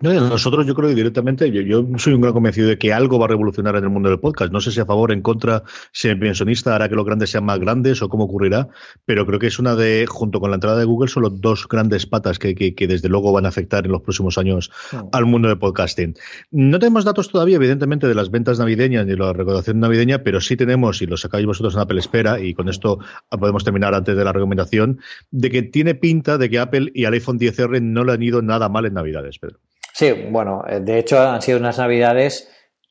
[0.00, 3.28] Nosotros yo creo que directamente, yo, soy un gran convencido de que algo va a
[3.28, 4.52] revolucionar en el mundo del podcast.
[4.52, 7.44] No sé si a favor, en contra, si el pensionista hará que los grandes sean
[7.44, 8.68] más grandes o cómo ocurrirá,
[9.06, 11.66] pero creo que es una de, junto con la entrada de Google, son los dos
[11.66, 14.70] grandes patas que, que, desde luego van a afectar en los próximos años
[15.10, 16.14] al mundo del podcasting.
[16.52, 20.56] No tenemos datos todavía, evidentemente, de las ventas navideñas ni la recaudación navideña, pero sí
[20.56, 24.22] tenemos, y lo sacáis vosotros en Apple Espera, y con esto podemos terminar antes de
[24.22, 25.00] la recomendación,
[25.32, 28.42] de que tiene pinta de que Apple y al iPhone 10R no le han ido
[28.42, 29.58] nada mal en Navidades, Pedro.
[29.98, 32.48] Sí, bueno, eh, de hecho han sido unas navidades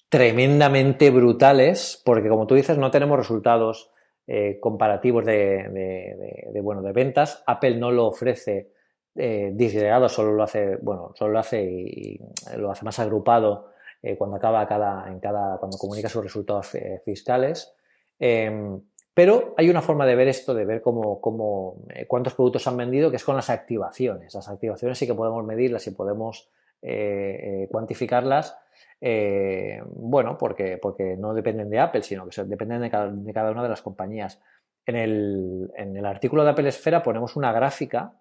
[0.09, 3.91] tremendamente brutales, porque como tú dices, no tenemos resultados
[4.27, 7.41] eh, comparativos de, bueno, de ventas.
[7.47, 8.73] Apple no lo ofrece
[9.15, 12.19] eh, disgregado, solo lo hace, bueno, solo lo hace y,
[12.57, 13.69] lo hace más agrupado
[14.03, 17.73] eh, cuando acaba cada, en cada, cuando comunica sus resultados fiscales.
[18.19, 18.81] Em,
[19.13, 23.09] pero hay una forma de ver esto, de ver cómo, cómo cuántos productos han vendido,
[23.09, 24.35] que es con las activaciones.
[24.35, 26.49] Las activaciones sí que podemos medirlas y podemos
[26.81, 28.55] eh, eh, cuantificarlas,
[29.01, 33.51] eh, bueno, porque, porque no dependen de Apple, sino que dependen de cada, de cada
[33.51, 34.39] una de las compañías.
[34.85, 38.13] En el, en el, artículo de Apple Esfera ponemos una gráfica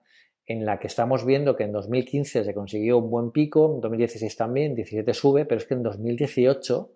[0.46, 4.36] en la que estamos viendo que en 2015 se consiguió un buen pico, en 2016
[4.36, 6.90] también, 17 sube, pero es que en 2018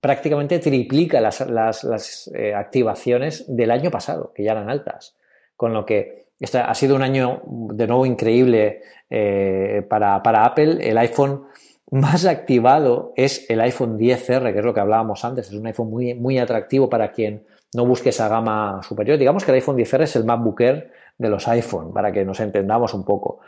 [0.00, 5.16] prácticamente triplica las, las, las activaciones del año pasado, que ya eran altas.
[5.56, 8.80] Con lo que este ha sido un año de nuevo increíble
[9.10, 10.78] eh, para, Apple.
[10.80, 11.44] El iPhone
[11.90, 15.48] más activado es el iPhone 10R, que es lo que hablábamos antes.
[15.48, 19.18] Es un iPhone muy, muy atractivo para quien no busque esa gama superior.
[19.18, 22.40] Digamos que el iPhone 10R es el MacBook Air de los iPhone, para que nos
[22.40, 23.40] entendamos un poco.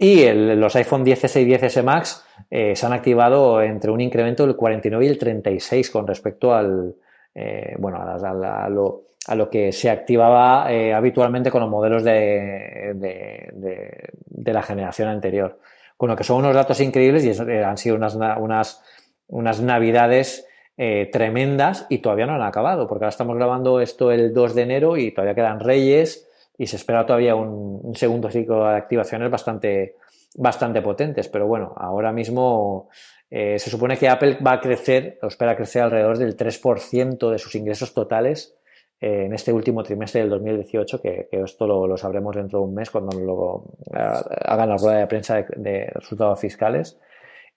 [0.00, 4.54] Y los iPhone 10S y 10S Max eh, se han activado entre un incremento del
[4.54, 6.94] 49 y el 36 con respecto al,
[7.34, 12.94] eh, bueno, a, lo, a lo que se activaba eh, habitualmente con los modelos de,
[12.94, 15.58] de, la generación anterior.
[15.98, 18.82] Con lo que son unos datos increíbles y eh, han sido unas, unas,
[19.26, 20.46] unas navidades
[20.78, 24.62] eh, tremendas y todavía no han acabado, porque ahora estamos grabando esto el 2 de
[24.62, 26.26] enero y todavía quedan Reyes
[26.56, 29.96] y se espera todavía un, segundo ciclo de activaciones bastante,
[30.36, 31.28] bastante potentes.
[31.28, 32.88] Pero bueno, ahora mismo
[33.30, 37.54] se supone que Apple va a crecer, o espera crecer alrededor del 3% de sus
[37.54, 38.57] ingresos totales
[39.00, 42.90] eh, en este último trimestre del 2018, que, esto lo, sabremos dentro de un mes
[42.90, 46.98] cuando lo, eh, hagan la rueda de prensa de, resultados fiscales.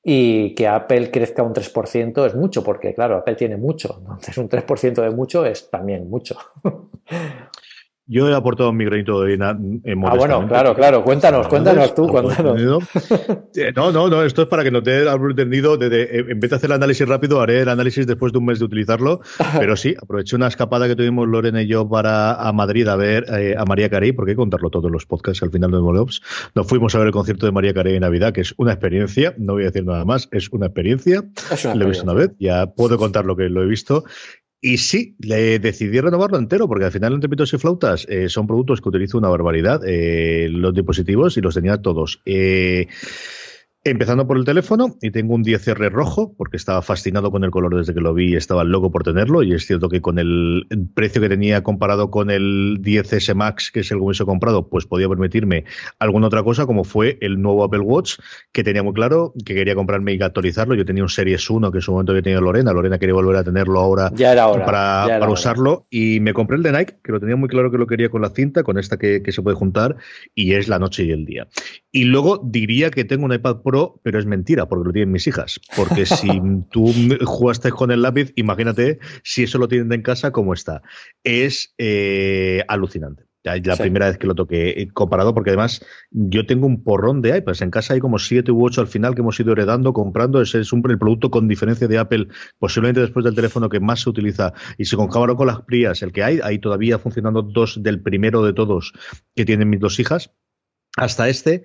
[0.04, 3.98] Y que Apple crezca un 3% es mucho, porque claro, Apple tiene mucho.
[4.00, 6.38] Entonces un 3% de mucho es también mucho.
[8.08, 11.04] Yo he aportado mi granito de arena en Ah, bueno, claro, claro.
[11.04, 12.62] Cuéntanos, cuéntanos tú, cuéntanos.
[13.54, 15.78] Eh, no, no, no, esto es para que no te haya entendido.
[15.78, 18.60] De, en vez de hacer el análisis rápido, haré el análisis después de un mes
[18.60, 19.22] de utilizarlo.
[19.60, 23.26] Pero sí, aproveché una escapada que tuvimos Lorena y yo para a Madrid a ver
[23.30, 26.22] eh, a María Carey, porque hay que contarlo todos los podcasts al final de los
[26.56, 29.34] Nos fuimos a ver el concierto de María Carey en Navidad, que es una experiencia,
[29.38, 31.24] no voy a decir nada más, es una experiencia.
[31.76, 34.06] lo he visto una vez, ya puedo contar lo que lo he visto.
[34.64, 38.46] Y sí, le decidí renovarlo entero, porque al final entre pitos y flautas eh, son
[38.46, 42.22] productos que utilizo una barbaridad, eh, los dispositivos, y los tenía todos.
[42.26, 42.88] Eh,
[43.84, 47.76] Empezando por el teléfono, y tengo un 10R rojo, porque estaba fascinado con el color
[47.76, 49.42] desde que lo vi y estaba loco por tenerlo.
[49.42, 53.80] Y es cierto que con el precio que tenía comparado con el 10S Max, que
[53.80, 55.66] es el que hubiese comprado, pues podía permitirme
[55.98, 58.20] alguna otra cosa, como fue el nuevo Apple Watch,
[58.52, 60.76] que tenía muy claro que quería comprarme y actualizarlo.
[60.76, 62.74] Yo tenía un Series 1, que en su momento que tenía Lorena.
[62.74, 64.12] Lorena quería volver a tenerlo ahora
[64.64, 65.88] para, usarlo.
[65.90, 68.22] Y me compré el de Nike, que lo tenía muy claro que lo quería con
[68.22, 69.96] la cinta, con esta que, que se puede juntar,
[70.36, 71.48] y es la noche y el día.
[71.92, 73.71] Y luego diría que tengo un iPad Pro
[74.04, 75.60] pero es mentira, porque lo tienen mis hijas.
[75.76, 76.28] Porque si
[76.72, 76.94] tú
[77.26, 80.82] jugaste con el lápiz, imagínate si eso lo tienen en casa, ¿cómo está?
[81.24, 83.24] Es eh, alucinante.
[83.44, 87.38] La primera vez que lo toqué eh, comparado, porque además yo tengo un porrón de
[87.38, 87.64] iPads.
[87.64, 90.42] En casa hay como siete u ocho al final que hemos ido heredando, comprando.
[90.42, 92.28] Ese es un, el producto con diferencia de Apple,
[92.60, 94.54] posiblemente después del teléfono que más se utiliza.
[94.78, 98.44] Y si comparo con las Prias, el que hay, hay todavía funcionando dos del primero
[98.44, 98.94] de todos
[99.36, 100.32] que tienen mis dos hijas
[100.98, 101.64] hasta este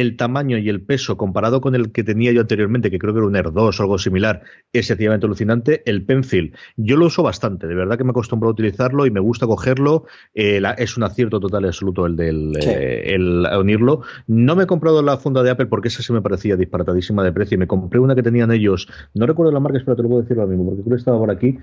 [0.00, 3.18] el tamaño y el peso comparado con el que tenía yo anteriormente, que creo que
[3.18, 4.42] era un Air 2 o algo similar,
[4.72, 5.82] es sencillamente alucinante.
[5.86, 9.20] El Pencil, yo lo uso bastante, de verdad que me acostumbro a utilizarlo y me
[9.20, 10.06] gusta cogerlo.
[10.34, 14.02] Eh, es un acierto total y absoluto el del eh, el unirlo.
[14.26, 17.32] No me he comprado la funda de Apple porque esa se me parecía disparatadísima de
[17.32, 20.08] precio y me compré una que tenían ellos, no recuerdo la marca, pero te lo
[20.08, 21.58] puedo decir ahora mismo, porque creo que estaba por aquí.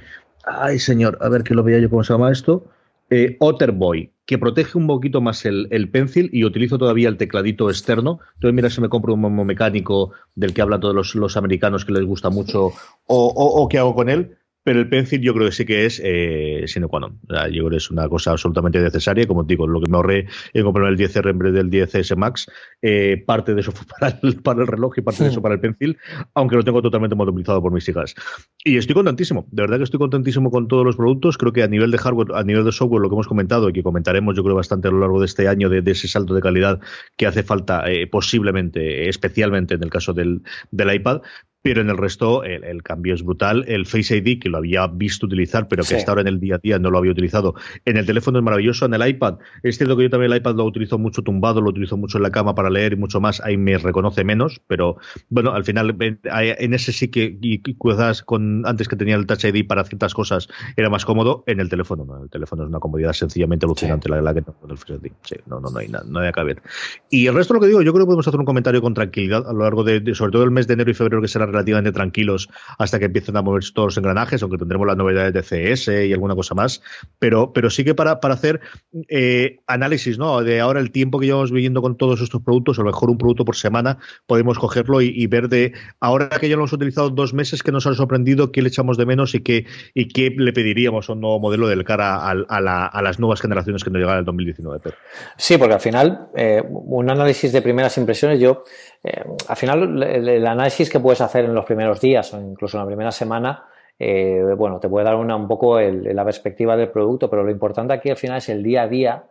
[0.45, 2.65] Ay, señor, a ver que lo veía yo cómo se llama esto
[3.11, 7.69] eh, Otterboy, que protege un poquito más el, el, pencil y utilizo todavía el tecladito
[7.69, 8.21] externo.
[8.35, 12.05] Entonces, mira, si me compro un mecánico del que hablan todos los, americanos que les
[12.05, 12.73] gusta mucho o,
[13.07, 14.37] o, o qué hago con él.
[14.63, 17.19] Pero el pencil yo creo que sí que es eh, sine qua non.
[17.51, 19.25] yo creo que es una cosa absolutamente necesaria.
[19.25, 22.47] Como digo, lo que me ahorré en comprarme el 10R en vez del 10S Max,
[22.81, 25.55] eh, parte de eso fue para el, para el reloj y parte de eso para
[25.55, 25.97] el pencil,
[26.33, 28.15] aunque lo tengo totalmente motorizado por mis hijas.
[28.63, 31.37] Y estoy contentísimo, de verdad que estoy contentísimo con todos los productos.
[31.37, 33.73] Creo que a nivel de hardware, a nivel de software, lo que hemos comentado y
[33.73, 36.41] que comentaremos yo creo bastante a lo largo de este año de, ese salto de
[36.41, 36.79] calidad
[37.17, 41.21] que hace falta eh, posiblemente, especialmente en el caso del, del iPad,
[41.61, 43.65] pero en el resto el, cambio es brutal.
[43.67, 46.55] El Face ID, que lo había visto utilizar, pero que hasta ahora en el día
[46.55, 47.55] a día no lo había utilizado.
[47.85, 49.37] En el teléfono es maravilloso, en el iPad.
[49.63, 52.23] Es cierto que yo también el iPad lo utilizo mucho tumbado, lo utilizo mucho en
[52.23, 53.41] la cama para leer y mucho más.
[53.41, 54.97] Ahí me reconoce menos, pero
[55.29, 59.67] bueno, al final en ese sí que quizás con antes que tenía el Touch ID
[59.67, 61.43] para ciertas cosas era más cómodo.
[61.45, 64.57] En el teléfono no, el teléfono es una comodidad sencillamente alucinante la, la, que tengo
[64.59, 65.11] con el Face ID.
[65.23, 66.61] Sí, no, no, no hay nada, no hay que ver.
[67.09, 69.47] Y el resto lo que digo, yo creo que podemos hacer un comentario con tranquilidad
[69.47, 71.91] a lo largo de, sobre todo el mes de enero y febrero que será relativamente
[71.91, 76.07] tranquilos hasta que empiecen a moverse todos los engranajes, aunque tendremos las novedades de CS
[76.07, 76.81] y alguna cosa más.
[77.19, 78.61] Pero, pero sí que para, para hacer
[79.09, 80.41] eh, análisis, ¿no?
[80.43, 83.17] De ahora el tiempo que llevamos viviendo con todos estos productos, a lo mejor un
[83.17, 87.33] producto por semana, podemos cogerlo y, ver de ahora que ya lo hemos utilizado dos
[87.33, 90.51] meses, que nos han sorprendido, qué le echamos de menos y qué, y qué le
[90.51, 94.15] pediríamos a un nuevo modelo del cara a, a, las nuevas generaciones que nos llegan
[94.15, 94.91] en el 2019.
[95.37, 98.63] Sí, porque al final, eh, un análisis de primeras impresiones, yo
[99.03, 102.83] eh, al final, el, análisis que puedes hacer en los primeros días o incluso en
[102.83, 103.65] la primera semana,
[103.97, 107.93] eh, bueno, te puede dar una, un poco la perspectiva del producto, pero lo importante
[107.93, 109.23] aquí al final es el día a día.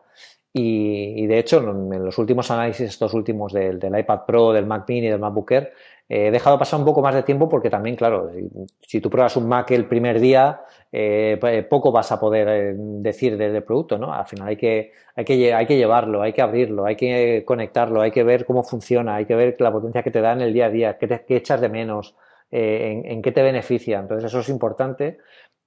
[0.53, 5.09] Y, de hecho, en los últimos análisis, estos últimos del, iPad Pro, del Mac Mini,
[5.09, 5.73] del MacBook Air,
[6.12, 8.32] he dejado pasar un poco más de tiempo porque también, claro,
[8.80, 12.74] si, tú pruebas un Mac el primer día, eh, pues, poco vas a poder eh,
[12.76, 14.12] decir del producto, ¿no?
[14.12, 18.00] Al final hay que, hay, que, hay que llevarlo, hay que abrirlo, hay que conectarlo,
[18.02, 20.52] hay que ver cómo funciona, hay que ver la potencia que te da en el
[20.52, 22.16] día a día, qué, te, echas de menos,
[22.50, 24.00] eh, en, qué te beneficia.
[24.00, 25.18] Entonces eso es importante.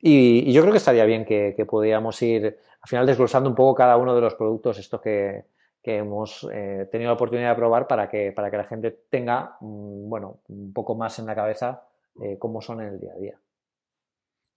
[0.01, 3.75] Y, yo creo que estaría bien que, que pudiéramos ir al final desglosando un poco
[3.75, 5.45] cada uno de los productos, estos que,
[5.83, 9.57] que hemos eh, tenido la oportunidad de probar para que, para que la gente tenga,
[9.59, 11.83] mm, bueno, un poco más en la cabeza
[12.21, 13.37] eh, cómo son en el día a día.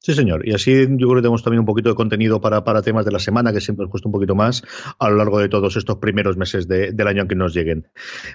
[0.07, 0.47] Sí, señor.
[0.47, 3.11] Y así yo creo que tenemos también un poquito de contenido para, para temas de
[3.11, 4.63] la semana, que siempre os un poquito más
[5.01, 7.89] a lo largo de todos estos primeros meses del año que nos lleguen.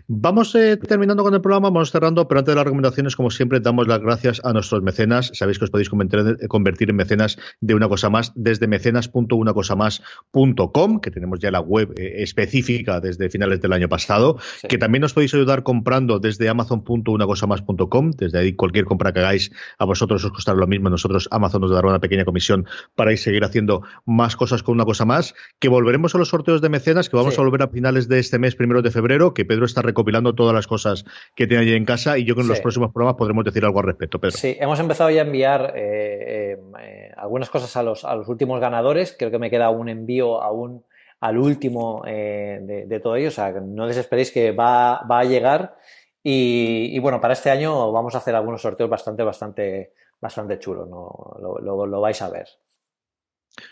[0.05, 3.61] Vamos eh, terminando con el programa, vamos cerrando, pero antes de las recomendaciones, como siempre,
[3.61, 5.32] damos las gracias a nuestros mecenas.
[5.34, 11.39] Sabéis que os podéis convertir en mecenas de una cosa más desde mecenas.unacosamás.com, que tenemos
[11.39, 15.63] ya la web eh, específica desde finales del año pasado, que también os podéis ayudar
[15.63, 20.89] comprando desde amazon.unacosamás.com, desde ahí cualquier compra que hagáis a vosotros os costará lo mismo,
[20.89, 24.86] nosotros Amazon nos dará una pequeña comisión para ir seguir haciendo más cosas con una
[24.86, 25.34] cosa más.
[25.59, 28.39] Que volveremos a los sorteos de mecenas, que vamos a volver a finales de este
[28.39, 31.05] mes, primero de febrero, que Pedro está recopilando todas las cosas
[31.36, 33.64] que tiene allí en casa y yo creo que en los próximos programas podremos decir
[33.64, 34.38] algo al respecto, Pedro.
[34.38, 38.59] Sí, hemos empezado ya a enviar eh, eh, algunas cosas a los, a los últimos
[38.59, 39.16] ganadores.
[39.18, 40.84] Creo que me queda un envío aún
[41.22, 43.30] al último eh, de, todo ello.
[43.30, 45.76] O sea, no desesperéis que va, a llegar.
[46.24, 50.88] Y, bueno, para este año vamos a hacer algunos sorteos bastante, bastante, bastante chulos.
[50.88, 51.36] ¿no?
[51.41, 52.47] Lo, vais a ver.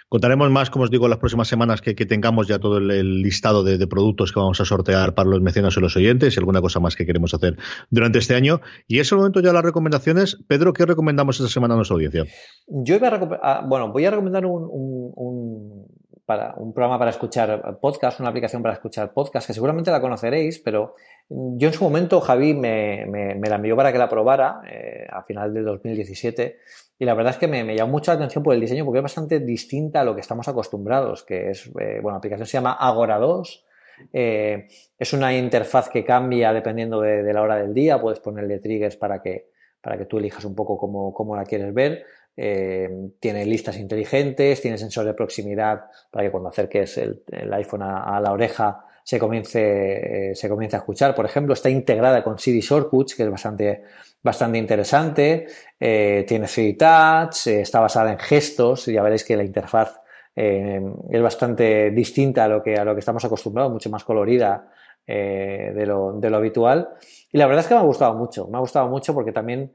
[0.10, 3.88] Contaremos más, como os digo, las próximas semanas que, tengamos ya todo el, listado de,
[3.88, 6.95] productos que vamos a sortear para los mecenas y los oyentes y alguna cosa más
[6.95, 7.58] que queremos hacer
[7.89, 8.60] durante este año.
[8.88, 10.38] Y es el momento ya de las recomendaciones.
[10.47, 12.26] Pedro, ¿qué recomendamos esta semana a nuestra audiencia?
[12.68, 15.88] Yo iba a, ah, bueno, voy a recomendar un
[16.30, 20.60] para un programa para escuchar podcast, una aplicación para escuchar podcast, que seguramente la conoceréis,
[20.60, 20.93] pero
[21.30, 25.53] yo en su momento Javi me, la envió para que la probara eh, a final
[25.53, 26.57] del 2017
[26.97, 29.03] y la verdad es que me, llamó mucho la atención por el diseño porque es
[29.03, 32.73] bastante distinta a lo que estamos acostumbrados, que es, eh, bueno, la aplicación se llama
[32.73, 33.65] Agora 2,
[34.13, 34.67] eh,
[34.97, 39.21] es una interfaz que cambia dependiendo de, la hora del día, puedes ponerle triggers para
[39.21, 39.49] que,
[39.82, 42.05] para que tú elijas un poco cómo, cómo la quieres ver.
[42.41, 47.21] Eh, tiene listas inteligentes, tiene sensor de proximidad para que cuando acerques el,
[47.51, 51.16] iPhone a, la oreja se comience, eh, se comience a escuchar.
[51.16, 53.82] Por ejemplo, está integrada con CD Shortcuts, que es bastante,
[54.22, 55.47] bastante interesante.
[55.80, 58.86] Eh, tiene 3 Touch, está basada en gestos.
[58.86, 59.99] Ya veréis que la interfaz
[60.36, 64.72] es bastante distinta a lo, que, a lo que estamos acostumbrados, mucho más colorida
[65.05, 66.89] de lo, de, lo, habitual.
[67.32, 68.47] Y la verdad es que me ha gustado mucho.
[68.47, 69.74] Me ha gustado mucho porque también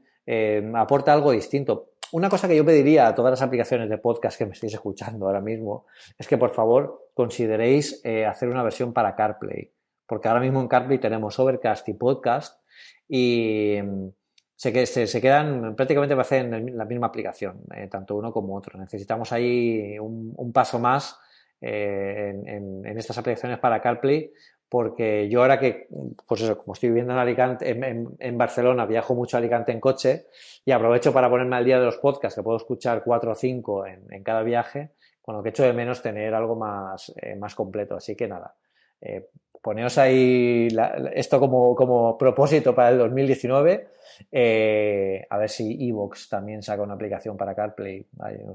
[0.73, 4.45] aporta algo distinto una cosa que yo pediría a todas las aplicaciones de podcast que
[4.45, 5.85] me estéis escuchando ahora mismo
[6.17, 9.71] es que por favor consideréis eh, hacer una versión para CarPlay,
[10.05, 12.61] porque ahora mismo en CarPlay tenemos Overcast y Podcast
[13.07, 14.07] y mm,
[14.55, 18.79] se, se, quedan prácticamente en la misma aplicación, eh, tanto uno como otro.
[18.79, 21.19] Necesitamos ahí un, paso más
[21.59, 24.31] eh, en, estas aplicaciones para CarPlay
[24.69, 25.87] porque yo ahora que,
[26.27, 30.27] pues eso, como estoy viviendo en Alicante, en, Barcelona, viajo mucho a Alicante en coche
[30.65, 33.85] y aprovecho para ponerme al día de los podcasts, que puedo escuchar cuatro o cinco
[33.85, 34.91] en, cada viaje,
[35.21, 37.95] con lo que echo de menos tener algo más, eh, más completo.
[37.95, 38.55] Así que nada,
[39.01, 39.29] eh,
[39.61, 40.67] poneos ahí
[41.13, 43.87] esto como, como, propósito para el 2019.
[44.31, 48.05] Eh, a ver si Evox también saca una aplicación para CarPlay,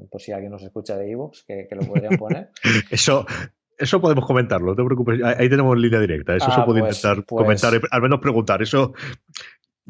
[0.09, 2.51] por si alguien nos escucha de Evox, que, que lo podrían poner.
[2.91, 3.27] Eso,
[3.81, 5.21] eso podemos comentarlo, no te preocupes.
[5.23, 6.37] Ahí tenemos línea directa.
[6.37, 8.63] Eso se ah, puede pues, intentar pues comentar, al menos preguntar.
[8.63, 8.93] Eso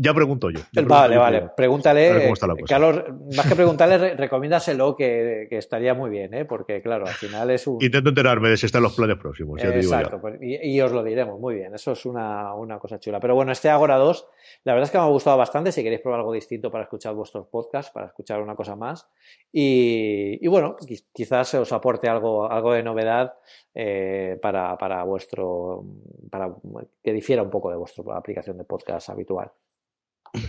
[0.03, 0.61] ya pregunto yo.
[0.87, 1.51] vale, vale.
[1.55, 2.33] Pregúntale.
[2.67, 3.05] Carlos,
[3.37, 6.47] más que preguntarle, recomiéndaselo que, que, estaría muy bien, ¿eh?
[6.47, 7.83] porque claro, al final es un.
[7.83, 9.63] Intento enterarme de si están los planes próximos.
[9.63, 11.75] Exacto, pues, y, os lo diremos, muy bien.
[11.75, 13.21] Eso es una, cosa chula.
[13.21, 14.27] Pero bueno, este Agora 2,
[14.65, 15.71] la verdad es que me ha gustado bastante.
[15.71, 19.07] Si queréis probar algo distinto para escuchar vuestros podcasts, para escuchar una cosa más.
[19.53, 20.77] Y, bueno,
[21.13, 23.35] quizás os aporte algo, algo de novedad
[23.75, 25.85] eh, para, para vuestro.
[26.31, 26.55] para
[27.03, 29.53] que difiera un poco de vuestra aplicación de podcast habitual.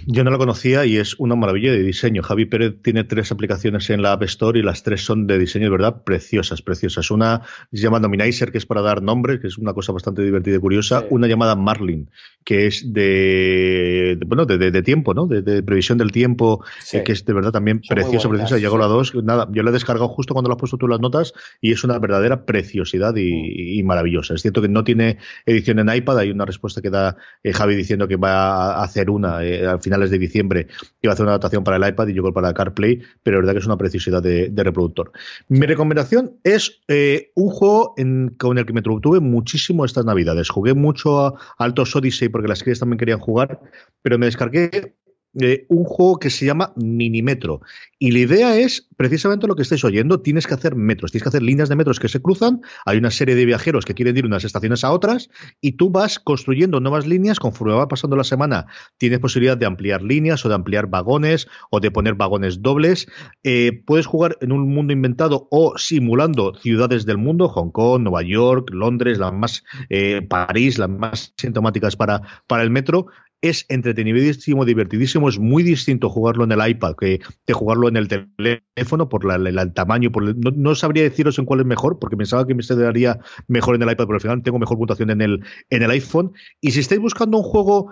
[0.05, 2.21] Yo no la conocía y es una maravilla de diseño.
[2.21, 5.65] Javi Pérez tiene tres aplicaciones en la App Store y las tres son de diseño
[5.65, 7.09] de verdad preciosas, preciosas.
[7.09, 10.57] Una se llama Nominizer, que es para dar nombres, que es una cosa bastante divertida
[10.57, 11.05] y curiosa.
[11.09, 12.09] Una llamada Marlin,
[12.43, 15.25] que es de, bueno, de, tiempo, ¿no?
[15.25, 18.57] De, previsión del tiempo, eh, que es de verdad también preciosa, preciosa.
[18.57, 19.15] Llegó la dos.
[19.15, 21.83] Nada, yo la he descargado justo cuando la has puesto tú las notas y es
[21.83, 24.35] una verdadera preciosidad y, maravillosa.
[24.35, 26.19] Es cierto que no tiene edición en iPad.
[26.19, 29.43] Hay una respuesta que da eh, Javi diciendo que va a hacer una.
[29.43, 30.67] Eh, a finales de diciembre
[31.01, 33.53] iba a hacer una adaptación para el iPad y llegó para CarPlay, pero la verdad
[33.53, 35.11] que es una preciosidad de, reproductor.
[35.47, 37.95] Mi recomendación es eh, un juego
[38.37, 40.49] con el que me entretuve muchísimo estas navidades.
[40.49, 43.59] Jugué mucho a Altos Odyssey porque las crías también querían jugar,
[44.01, 44.95] pero me descargué
[45.33, 47.61] un juego que se llama Minimetro.
[47.99, 51.29] Y la idea es precisamente lo que estáis oyendo: tienes que hacer metros, tienes que
[51.29, 52.61] hacer líneas de metros que se cruzan.
[52.85, 55.29] Hay una serie de viajeros que quieren ir de unas estaciones a otras,
[55.61, 58.65] y tú vas construyendo nuevas líneas conforme va pasando la semana.
[58.97, 63.07] Tienes posibilidad de ampliar líneas o de ampliar vagones o de poner vagones dobles.
[63.43, 68.23] Eh, puedes jugar en un mundo inventado o simulando ciudades del mundo: Hong Kong, Nueva
[68.23, 73.07] York, Londres, las más eh, París, las más sintomáticas para, para el metro
[73.41, 77.19] es entretenidísimo, divertidísimo, es muy distinto jugarlo en el iPad que,
[77.51, 81.99] jugarlo en el teléfono por el tamaño, por no, sabría deciros en cuál es mejor,
[81.99, 85.09] porque pensaba que me daría mejor en el iPad, pero al final tengo mejor puntuación
[85.09, 86.31] en el, en el iPhone.
[86.61, 87.91] Y si estáis buscando un juego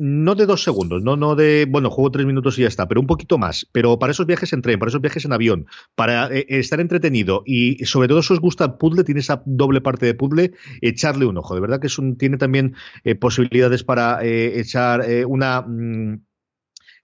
[0.00, 3.02] no de dos segundos, no, no de, bueno, juego tres minutos y ya está, pero
[3.02, 3.68] un poquito más.
[3.70, 7.42] Pero para esos viajes en tren, para esos viajes en avión, para eh, estar entretenido
[7.44, 11.26] y sobre todo si os gusta el puzzle, tiene esa doble parte de puzzle, echarle
[11.26, 11.54] un ojo.
[11.54, 12.74] De verdad que es un, tiene también
[13.04, 15.60] eh, posibilidades para eh, echar una...
[15.60, 16.22] Mm,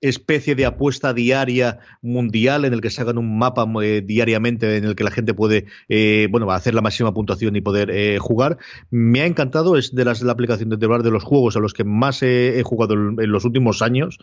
[0.01, 4.85] especie de apuesta diaria mundial en el que se hagan un mapa eh, diariamente en
[4.85, 8.59] el que la gente puede eh, bueno hacer la máxima puntuación y poder eh, jugar.
[8.91, 11.85] Me ha encantado, es de las la aplicación de de los juegos a los que
[11.85, 14.19] más he, jugado en los últimos años,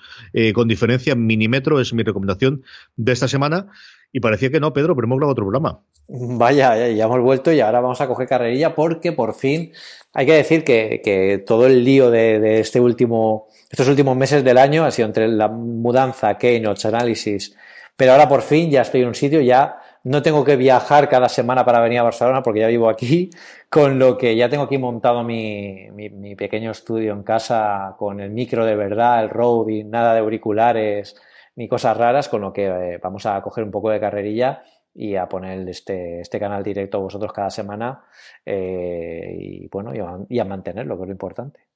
[0.53, 2.63] con diferencia, Minimetro es mi recomendación
[2.95, 3.67] de esta semana.
[4.15, 5.81] Y parecía que no, Pedro, pero hemos grabado otro programa.
[6.07, 9.71] Vaya, ya hemos vuelto y ahora vamos a coger carrerilla porque por fin
[10.13, 14.85] hay que decir que, todo el lío de, este último, estos últimos meses del año
[14.85, 17.55] ha sido entre la mudanza, Keynote, análisis,
[17.97, 21.27] pero ahora por fin ya estoy en un sitio, ya no tengo que viajar cada
[21.27, 23.31] semana para venir a Barcelona porque ya vivo aquí,
[23.67, 28.29] con lo que ya tengo aquí montado mi, mi, pequeño estudio en casa con el
[28.29, 31.15] micro de verdad, el Rode, nada de auriculares
[31.55, 35.15] ni cosas raras, con lo que eh, vamos a coger un poco de carrerilla y
[35.15, 38.03] a poner este, este canal directo a vosotros cada semana
[38.45, 39.91] eh, y bueno,
[40.29, 41.72] y a mantenerlo, que es lo importante.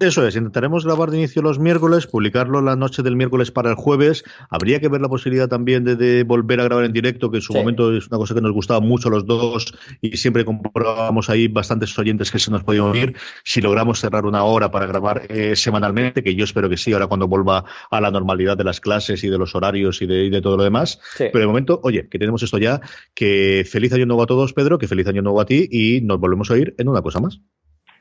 [0.00, 3.76] Eso es, intentaremos grabar de inicio los miércoles, publicarlo la noche del miércoles para el
[3.76, 4.24] jueves.
[4.48, 7.52] Habría que ver la posibilidad también de, volver a grabar en directo, que en su
[7.52, 11.46] momento es una cosa que nos gustaba mucho a los dos y siempre comprobábamos ahí
[11.46, 13.16] bastantes oyentes que se nos podían unir.
[13.44, 17.06] Si logramos cerrar una hora para grabar eh, semanalmente, que yo espero que sí, ahora
[17.06, 20.56] cuando vuelva a la normalidad de las clases y de los horarios y de, todo
[20.56, 21.00] lo demás.
[21.18, 22.80] Pero de momento, oye, que tenemos esto ya,
[23.14, 26.18] que feliz año nuevo a todos, Pedro, que feliz año nuevo a ti y nos
[26.18, 27.40] volvemos a oír en una cosa más.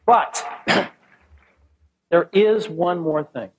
[2.12, 3.52] There is one more thing.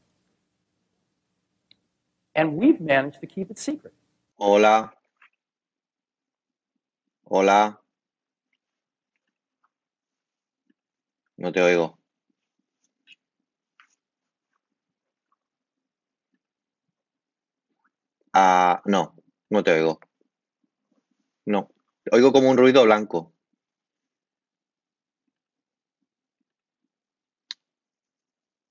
[2.35, 3.95] And we've managed to keep it secret.
[4.39, 4.93] Hola.
[7.25, 7.79] Hola.
[11.39, 11.97] No te oigo.
[18.35, 19.15] Ah, no,
[19.49, 19.99] no te oigo.
[21.47, 21.71] No.
[22.13, 23.32] Oigo como un ruido blanco.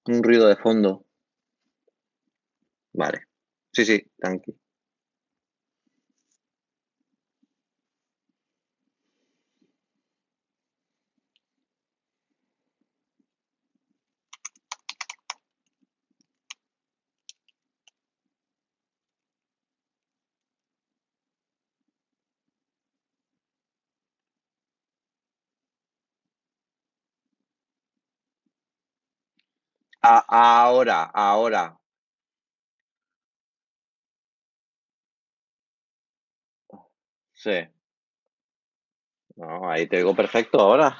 [0.07, 1.05] Un ruido de fondo.
[2.93, 3.23] Vale.
[3.73, 4.60] Sí, sí, tranqui.
[30.03, 31.77] Ahora, ahora.
[37.33, 37.67] Sí.
[39.35, 40.95] No, ahí te digo perfecto ahora.